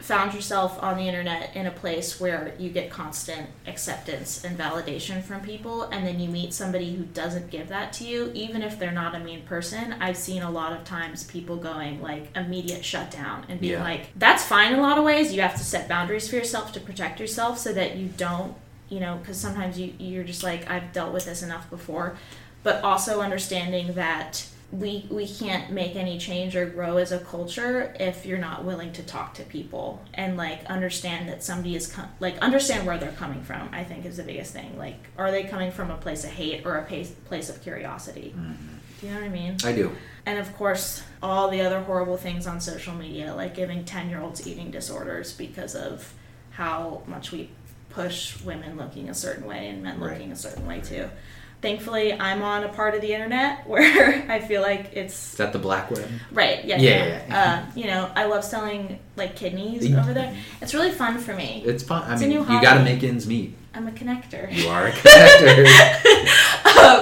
[0.04, 5.24] found yourself on the internet in a place where you get constant acceptance and validation
[5.24, 8.78] from people and then you meet somebody who doesn't give that to you even if
[8.78, 9.96] they're not a mean person.
[10.02, 13.84] I've seen a lot of times people going like immediate shutdown and being Yeah.
[13.84, 15.34] like that's fine in a lot of ways.
[15.34, 18.56] You have to set boundaries for yourself to protect yourself so that you don't
[18.90, 22.18] you know because sometimes you you're just like i've dealt with this enough before.
[22.62, 24.46] But also understanding that
[24.80, 28.92] we we can't make any change or grow as a culture if you're not willing
[28.92, 33.12] to talk to people and like understand that somebody is com- like understand where they're
[33.12, 34.76] coming from i think is the biggest thing.
[34.78, 38.34] Like are they coming from a place of hate or a place, place of curiosity?
[38.36, 38.68] Mm-hmm.
[39.00, 39.58] Do you know what i mean?
[39.64, 39.92] I do.
[40.26, 44.22] and of course all the other horrible things on social media like giving 10 year
[44.22, 46.14] olds eating disorders because of
[46.52, 47.50] how much we
[47.92, 50.14] push women looking a certain way and men Right.
[50.14, 51.10] looking a certain way too
[51.64, 55.52] thankfully i'm on a part of the internet where i feel like it's Is that
[55.54, 56.08] the black web?
[56.32, 57.42] right yeah Yeah, yeah, yeah, yeah.
[57.42, 61.64] Uh, you know i love selling like kidneys over there it's really fun for me
[61.66, 62.04] It's fun.
[62.04, 63.56] I It's a mean, you got to make ends meet.
[63.74, 65.66] i'm a connector You are a connector.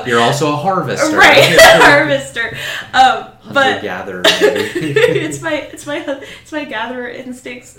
[0.07, 1.18] You're also a harvester.
[1.18, 2.55] right harvester
[2.93, 4.22] um, but gatherer.
[4.26, 5.97] it's my it's my
[6.41, 7.76] it's my gatherer instincts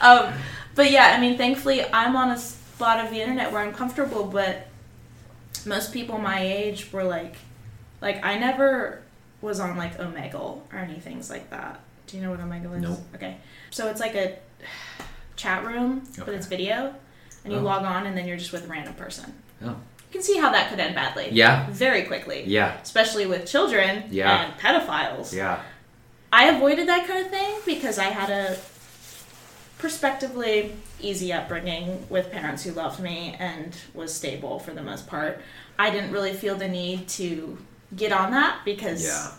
[0.00, 0.32] um,
[0.74, 4.22] but yeah, I mean, thankfully, I'm on a spot of the internet where I'm comfortable.
[4.22, 4.67] But
[5.68, 7.36] most people my age were like,
[8.00, 9.02] like I never
[9.40, 11.80] was on like Omegle or anything like that.
[12.06, 12.82] Do you know what Omegle is?
[12.82, 12.98] Nope.
[13.14, 13.36] Okay,
[13.70, 14.36] so it's like a
[15.36, 16.94] chat room, but it's video,
[17.44, 17.62] and you Oh.
[17.62, 19.32] log on, and then you're just with a random person.
[19.62, 19.66] Oh.
[19.68, 21.28] You can see how that could end badly.
[21.32, 21.66] Yeah.
[21.70, 22.44] Very quickly.
[22.46, 22.78] Yeah.
[22.80, 24.46] Especially with children Yeah.
[24.46, 25.34] and pedophiles.
[25.34, 25.60] Yeah.
[26.32, 28.56] I avoided that kind of thing because I had a
[29.78, 35.40] prospectively easy upbringing with parents who loved me and was stable for the most part.
[35.78, 37.56] I didn't really feel the need to
[37.96, 39.30] get on that because Yeah.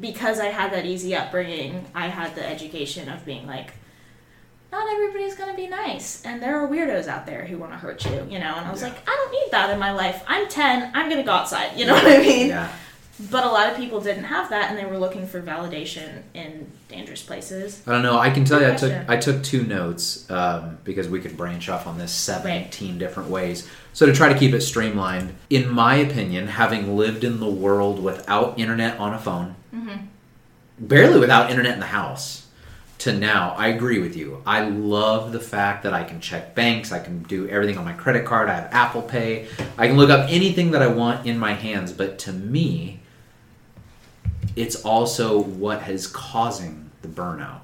[0.00, 3.72] because I had that easy upbringing, I had the education of being like
[4.72, 8.02] not everybody's gonna be nice, and there are weirdos out there who want to hurt
[8.06, 8.54] you, you know.
[8.56, 8.88] And I was Yeah.
[8.88, 10.22] like, I don't need that in my life.
[10.26, 10.90] I'm ten.
[10.94, 11.76] I'm gonna go outside.
[11.76, 12.48] You know what I mean?
[12.48, 12.68] Yeah.
[13.30, 16.70] But a lot of people didn't have that, and they were looking for validation in
[16.88, 17.82] dangerous places.
[17.86, 18.18] I don't know.
[18.18, 21.68] I can tell you, I took I took two notes um, because we could branch
[21.68, 23.68] off on this seventeen different ways.
[23.92, 28.02] So to try to keep it streamlined, in my opinion, having lived in the world
[28.02, 29.56] without internet on a phone,
[30.78, 32.46] barely without internet in the house,
[32.98, 34.42] to now, I agree with you.
[34.46, 37.92] I love the fact that I can check banks, I can do everything on my
[37.92, 38.48] credit card.
[38.48, 41.92] I have Apple Pay, I can look up anything that I want in my hands.
[41.92, 43.00] But to me,
[44.56, 47.60] it's also what is causing the burnout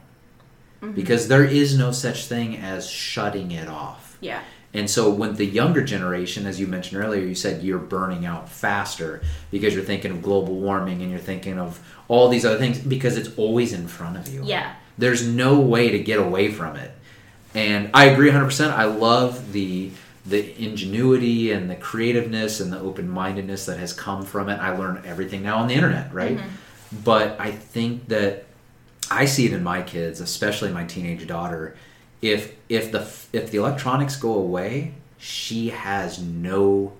[0.82, 0.92] mm-hmm.
[0.92, 4.16] because there is no such thing as shutting it off.
[4.20, 4.42] Yeah.
[4.74, 8.50] And so, when the younger generation, as you mentioned earlier, you said you're burning out
[8.50, 12.78] faster because you're thinking of global warming and you're thinking of all these other things
[12.78, 14.42] because it's always in front of you.
[14.44, 14.74] Yeah.
[14.98, 16.90] There's no way to get away from it.
[17.54, 18.70] And I agree 100%.
[18.70, 19.90] I love the
[20.26, 24.58] the ingenuity and the creativeness and the open-mindedness that has come from it.
[24.58, 26.36] I learn everything now on the internet, right?
[26.36, 26.48] Mm-hmm.
[26.92, 28.46] But I think that
[29.10, 31.76] I see it in my kids, especially my teenage daughter.
[32.20, 33.00] If if the
[33.32, 36.92] if the electronics go away, she has no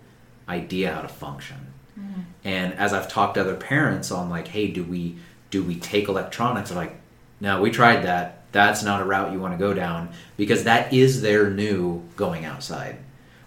[0.49, 1.57] idea how to function.
[1.99, 2.25] Mm.
[2.45, 5.17] And as I've talked to other parents on like, hey, do we
[5.51, 6.71] do we take electronics?
[6.71, 6.97] They're like,
[7.41, 8.43] no, we tried that.
[8.53, 12.45] That's not a route you want to go down because that is their new going
[12.45, 12.99] outside.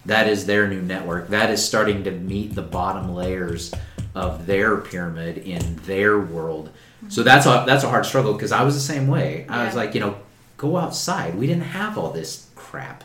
[0.05, 1.29] That is their new network.
[1.29, 3.73] That is starting to meet the bottom layers
[4.15, 6.69] of their pyramid in their world.
[7.09, 9.45] So that's a that's a hard struggle because I was the same way.
[9.49, 10.17] I was like, you know,
[10.57, 11.35] go outside.
[11.35, 13.03] We didn't have all this crap.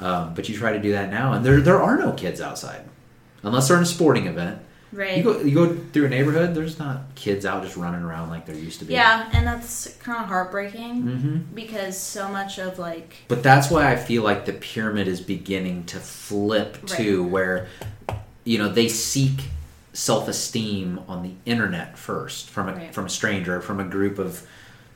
[0.00, 2.82] Um, but you try to do that now, and there there are no kids outside
[3.42, 4.60] unless they're in a sporting event.
[4.92, 5.16] Right.
[5.18, 6.54] You go you go through a neighborhood.
[6.54, 8.92] There's not kids out just running around like there used to be.
[8.94, 13.90] yeah, and that's kind of heartbreaking hmm because so much of like But that's why
[13.90, 17.66] I feel like the pyramid is beginning to flip too, where
[18.44, 19.48] you know they seek
[19.94, 22.94] self-esteem on the internet first from a Right.
[22.94, 24.46] from a stranger, from a group of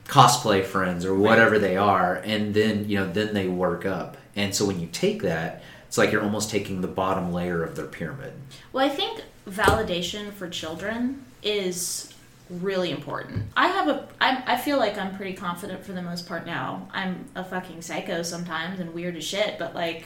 [0.07, 4.17] cosplay friends or whatever they are, and then you know then they work up.
[4.35, 7.75] And so when you take that, it's like you're almost taking the bottom layer of
[7.75, 8.33] their pyramid.
[8.73, 12.13] Well, I think validation for children is
[12.49, 13.43] really important.
[13.55, 16.87] I have a I, I feel like I'm pretty confident for the most part now.
[16.91, 20.05] I'm a fucking psycho sometimes and weird as shit, but like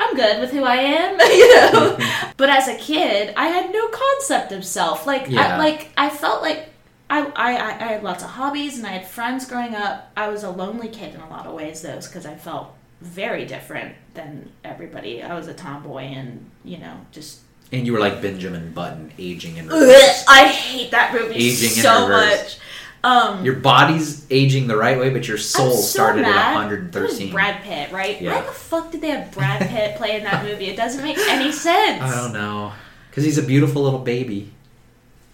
[0.00, 1.98] I'm good with who I am, you know.
[2.36, 5.06] but as a kid, I had no concept of self.
[5.06, 5.56] Like Yeah.
[5.56, 6.68] I, like I felt like
[7.08, 10.10] I, I, I had lots of hobbies and I had friends growing up.
[10.16, 13.44] I was a lonely kid in a lot of ways, though, because I felt very
[13.44, 15.22] different than everybody.
[15.22, 17.40] I was a tomboy and, you know, just
[17.70, 20.24] And you were like Benjamin Button, aging in Ugh, reverse.
[20.28, 22.58] I hate that movie Aging in so much.
[23.04, 26.30] Um, Your body's aging the right way, but your soul so started mad.
[26.30, 27.32] at That was 113.
[27.32, 28.20] Brad Pitt, right?
[28.20, 28.36] Yeah.
[28.36, 30.66] Why the fuck did they have Brad Pitt play in that movie?
[30.66, 32.00] It doesn't make any sense.
[32.02, 32.72] I don't know.
[33.10, 34.52] Because he's a beautiful little baby.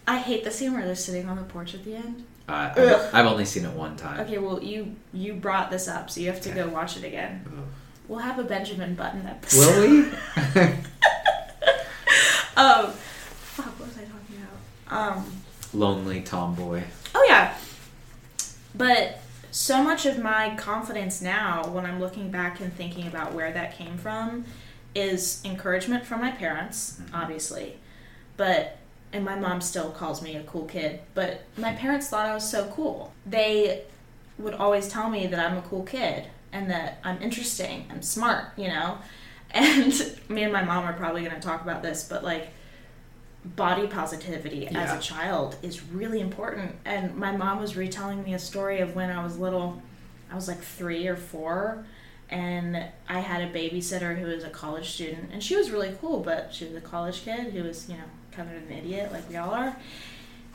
[0.07, 2.25] I hate the scene where they're sitting on the porch at the end.
[2.49, 4.21] Uh, I've, I've only seen it one time.
[4.21, 6.61] Okay, well you you brought this up, so you have to Okay.
[6.63, 7.45] go watch it again.
[7.47, 7.65] Ugh.
[8.09, 9.77] We'll have a Benjamin Button episode.
[9.77, 10.11] Will we?
[12.57, 14.43] Um, fuck, what was I talking
[14.89, 15.17] about?
[15.19, 15.33] Um,
[15.73, 16.83] Lonely tomboy.
[18.79, 19.21] But
[19.51, 23.77] so much of my confidence now, when I'm looking back and thinking about where that
[23.77, 24.45] came from,
[24.95, 27.15] is encouragement from my parents, mm-hmm.
[27.15, 27.77] obviously,
[28.37, 28.79] but
[29.13, 32.49] and my mom still calls me a cool kid, but my parents thought I was
[32.49, 33.13] so cool.
[33.25, 33.85] They
[34.39, 38.47] would always tell me that I'm a cool kid and that I'm interesting, I'm smart,
[38.57, 38.99] you know.
[39.51, 39.95] And
[40.29, 42.51] me and my mom are probably going to talk about this, but like
[43.45, 46.75] body positivity as a child is really important.
[46.85, 49.83] And my mom was retelling me a story of when I was little.
[50.31, 51.85] I was like 3 or 4
[52.31, 56.21] and I had a babysitter who was a college student and she was really cool,
[56.21, 59.29] but she was a college kid who was, you know, kind of an idiot like
[59.29, 59.77] we all are.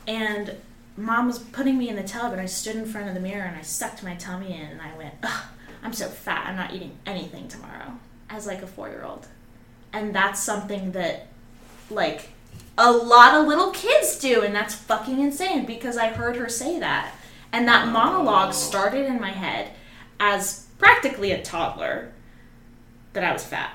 [0.06, 0.54] And
[0.96, 3.44] mom was putting me in the tub and I stood in front of the mirror
[3.44, 5.44] and I sucked my tummy in and I went, Ugh,
[5.82, 7.94] I'm so fat, I'm not eating anything tomorrow
[8.30, 9.26] as like a four year old.
[9.92, 11.26] And that's something that
[11.90, 12.28] like
[12.76, 16.78] a lot of little kids do and that's fucking insane because I heard her say
[16.80, 17.14] that.
[17.52, 19.70] And that monologue started in my head
[20.18, 22.12] as practically a toddler
[23.12, 23.72] that I was fat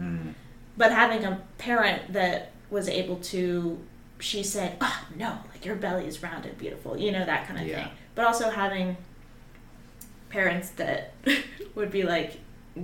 [0.00, 0.32] Mm.
[0.78, 3.78] but having a parent that was able to
[4.18, 7.60] she said oh no like your belly is round and beautiful you know that kind
[7.60, 7.82] of Yeah.
[7.84, 8.96] thing but also having
[10.30, 11.12] parents that
[11.74, 12.38] would be like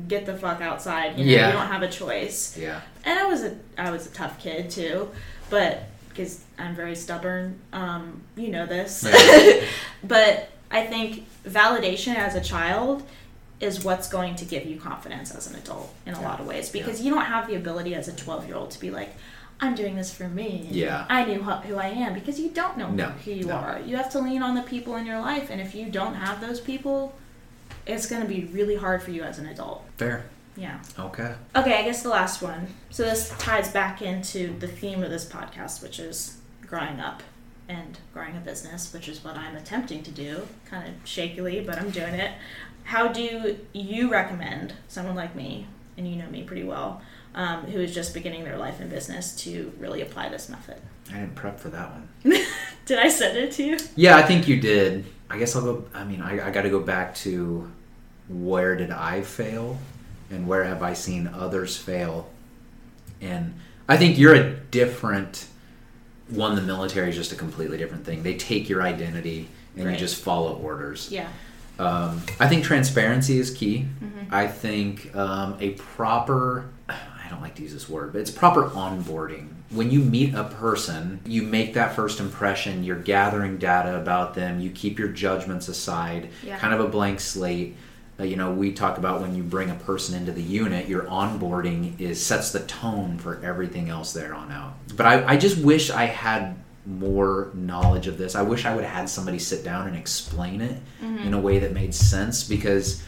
[0.09, 1.47] get the fuck outside you know Yeah.
[1.47, 2.81] you don't have a choice Yeah.
[3.05, 5.09] and i was a i was a tough kid too
[5.51, 9.65] but because i'm very stubborn um you know this Yeah.
[10.05, 13.03] but i think validation as a child
[13.61, 16.29] is what's going to give you confidence as an adult in a Yeah.
[16.29, 18.81] lot of ways because you don't have the ability as a 12 year old to
[18.81, 19.11] be like
[19.61, 21.07] i'm doing this for me Yeah.
[21.09, 23.55] i knew who who i am because you don't know No, who you no.
[23.55, 26.15] are you have to lean on the people in your life and if you don't
[26.15, 27.15] have those people
[27.87, 30.25] it's going to be really hard for you as an adult Fair.
[30.57, 31.35] Yeah Okay.
[31.55, 32.67] Okay, I guess the last one.
[32.91, 37.23] So this ties back into the theme of this podcast, which is growing up
[37.69, 41.79] and growing a business, which is what I'm attempting to do, kind of shakily, but
[41.79, 42.33] I'm doing it.
[42.85, 47.03] How do you recommend someone like me, and you know me pretty well,
[47.35, 50.81] um, who is just beginning their life in business to really apply this method?
[51.11, 52.09] I didn't prep for that one.
[52.87, 53.79] Did I send it to you?
[53.97, 55.05] Yeah, I think you did.
[55.29, 55.85] I guess I'll go.
[55.93, 57.71] I mean, I, I got to go back to
[58.29, 59.79] where did I fail
[60.31, 62.29] and where have I seen others fail.
[63.21, 63.55] And
[63.89, 65.47] I think you're a different
[66.29, 66.55] one.
[66.57, 68.23] The military is just a completely different thing.
[68.23, 69.93] They take your identity and Right.
[69.93, 71.09] you just follow orders.
[71.11, 71.29] Yeah.
[71.79, 73.87] Um, I think transparency is key.
[74.03, 74.35] Mm-hmm.
[74.35, 78.65] I think um, a proper, I don't like to use this word, but it's proper
[78.71, 79.49] onboarding.
[79.71, 84.61] When you meet a person, you make that first impression, you're gathering data about them,
[84.61, 86.57] you keep your judgments aside, Yeah.
[86.59, 87.77] kind of a blank slate.
[88.19, 92.01] You know, we talk about when you bring a person into the unit, your onboarding
[92.01, 94.75] is sets the tone for everything else there on out.
[94.97, 96.57] But I, I just wish I had
[96.87, 98.35] more knowledge of this.
[98.35, 101.43] I wish I would have had somebody sit down and explain it in a mm-hmm.
[101.43, 103.03] way that made sense because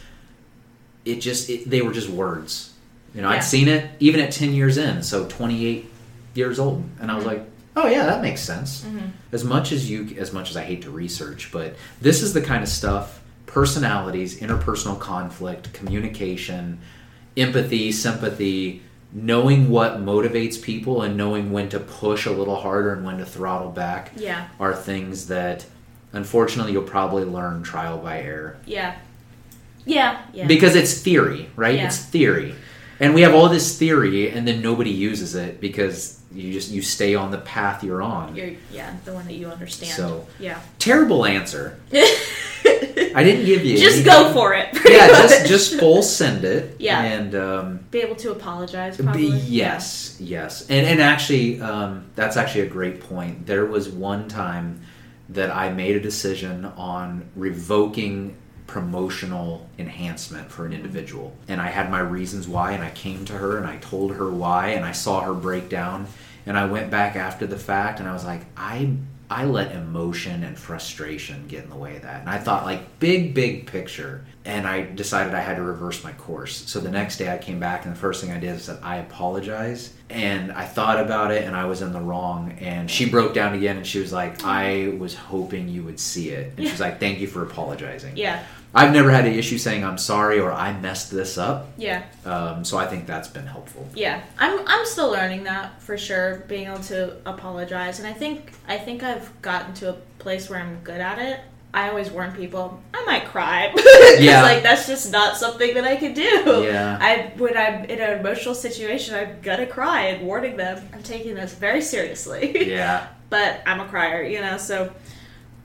[1.05, 2.73] it just it, they were just words.
[3.15, 3.37] You know, Yeah.
[3.37, 5.89] I'd seen it even at 10 years in, so 28
[6.35, 7.37] years old, and I was mm-hmm.
[7.37, 9.07] like, "Oh yeah, that makes sense." Mm-hmm.
[9.31, 12.41] As much as you as much as I hate to research, but this is the
[12.41, 13.19] kind of stuff
[13.49, 16.79] personalities, interpersonal conflict, communication,
[17.35, 18.81] empathy, sympathy,
[19.11, 23.25] knowing what motivates people and knowing when to push a little harder and when to
[23.25, 24.47] throttle back Yeah.
[24.59, 25.65] are things that
[26.13, 28.95] unfortunately you'll probably learn trial by error Yeah.
[29.83, 30.21] Yeah.
[30.31, 30.45] Yeah.
[30.45, 31.87] because it's theory right Yeah.
[31.87, 32.53] it's theory
[32.99, 36.81] and we have all this theory and then nobody uses it because you just you
[36.81, 39.91] stay on the path you're on You're, yeah, the one that you understand.
[39.93, 40.59] So- yeah.
[40.77, 44.69] terrible answer i didn't give you just any- go for it.
[44.87, 45.47] yeah just much.
[45.49, 47.01] just full send it Yeah.
[47.01, 48.97] and um be able to apologize.
[48.97, 49.25] Probably.
[49.27, 53.47] yes, yes, and and actually, um, that's actually a great point.
[53.47, 54.81] There was one time
[55.29, 58.35] that I made a decision on revoking
[58.69, 63.33] promotional enhancement for an individual, and I had my reasons why, and I came to
[63.33, 66.07] her and I told her why, and I saw her break down,
[66.45, 68.95] and I went back after the fact, and I was like, I
[69.31, 72.21] I let emotion and frustration get in the way of that.
[72.21, 74.25] And I thought like big, big picture.
[74.43, 76.67] And I decided I had to reverse my course.
[76.67, 78.79] So the next day I came back and the first thing I did is said,
[78.81, 79.93] I apologize.
[80.09, 82.57] And I thought about it and I was in the wrong.
[82.59, 86.29] And she broke down again and she was like, I was hoping you would see
[86.29, 86.53] it.
[86.57, 88.17] And she's like, thank you for apologizing.
[88.17, 88.43] Yeah.
[88.73, 91.69] I've never had an issue saying I'm sorry or I messed this up.
[91.77, 92.03] Yeah.
[92.25, 93.87] Um, so I think that's been helpful.
[93.95, 98.51] Yeah, I'm I'm still learning that for sure, being able to apologize, and I think
[98.67, 101.39] I think I've gotten to a place where I'm good at it.
[101.71, 103.71] I always warn people I might cry
[104.19, 104.41] Yeah.
[104.41, 106.63] like that's just not something that I can do.
[106.63, 106.97] Yeah.
[106.99, 110.87] I when I'm in an emotional situation, I'm gonna cry and warning them.
[110.93, 112.69] I'm taking this very seriously.
[112.69, 113.07] Yeah.
[113.29, 114.57] but I'm a crier, you know.
[114.57, 114.91] So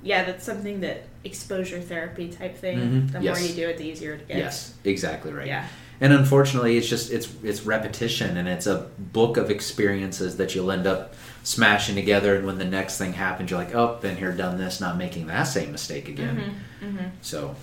[0.05, 2.78] yeah, that's something that exposure therapy type thing.
[2.78, 3.12] Mhm.
[3.12, 3.39] The Yes.
[3.40, 4.39] more you do it, the easier it gets.
[4.39, 5.47] Yes, exactly right.
[5.48, 5.66] Yeah.
[6.01, 10.70] And unfortunately, it's just it's it's repetition, and it's a book of experiences that you'll
[10.70, 11.14] end up
[11.44, 12.36] smashing together.
[12.36, 15.26] And when the next thing happens, you're like, oh, been here, done this, not making
[15.28, 16.55] that same mistake again.
[16.85, 17.05] Mm-hmm.
[17.22, 17.56] So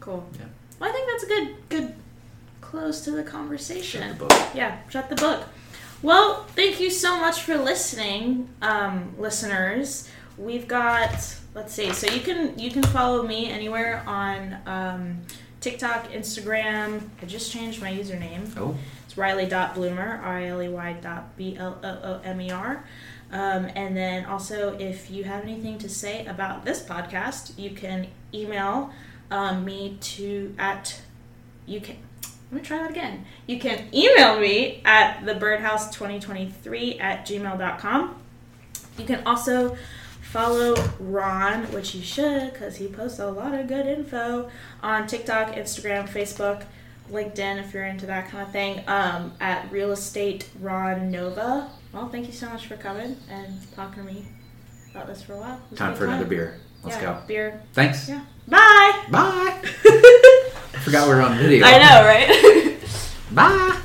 [0.00, 0.26] Cool.
[0.38, 0.46] Yeah.
[0.78, 1.94] Well, I think that's a good good
[2.60, 4.02] close to the conversation.
[4.02, 4.38] shut the book.
[4.54, 5.44] Yeah, shut the book.
[6.02, 10.08] Well, thank you so much for listening, um, listeners.
[10.38, 11.92] We've got let's see.
[11.92, 15.22] So you can you can follow me anywhere on um,
[15.60, 17.08] TikTok, Instagram.
[17.20, 18.50] I just changed my username.
[18.56, 22.50] Oh, It's Riley.bloomer, R I L E Y dot B L O O M E
[22.50, 22.84] R.
[23.32, 28.08] Um, and then also, if you have anything to say about this podcast, you can
[28.34, 28.90] email
[29.30, 31.00] um, me to at
[31.66, 31.96] you can
[32.50, 33.24] let me try that again.
[33.46, 38.16] You can email me at thebirdhouse2023 at gmail.com.
[38.98, 39.76] You can also
[40.30, 44.48] follow Ron, which you should because he posts a lot of good info
[44.82, 46.64] on TikTok, Instagram, Facebook,
[47.10, 51.68] LinkedIn if you're into that kind of thing, um, at Real Estate Ron Nova.
[51.92, 54.24] Well, thank you so much for coming and talking to me
[54.92, 55.60] about this for a while.
[55.72, 56.60] A time good for another beer.
[56.84, 57.26] Let's yeah, go.
[57.26, 57.62] Beer.
[57.72, 58.08] Thanks.
[58.08, 58.24] Yeah.
[58.46, 59.04] Bye.
[59.10, 59.60] Bye.
[59.64, 61.66] I forgot we were on video.
[61.66, 62.78] I know, right?
[63.32, 63.80] Bye.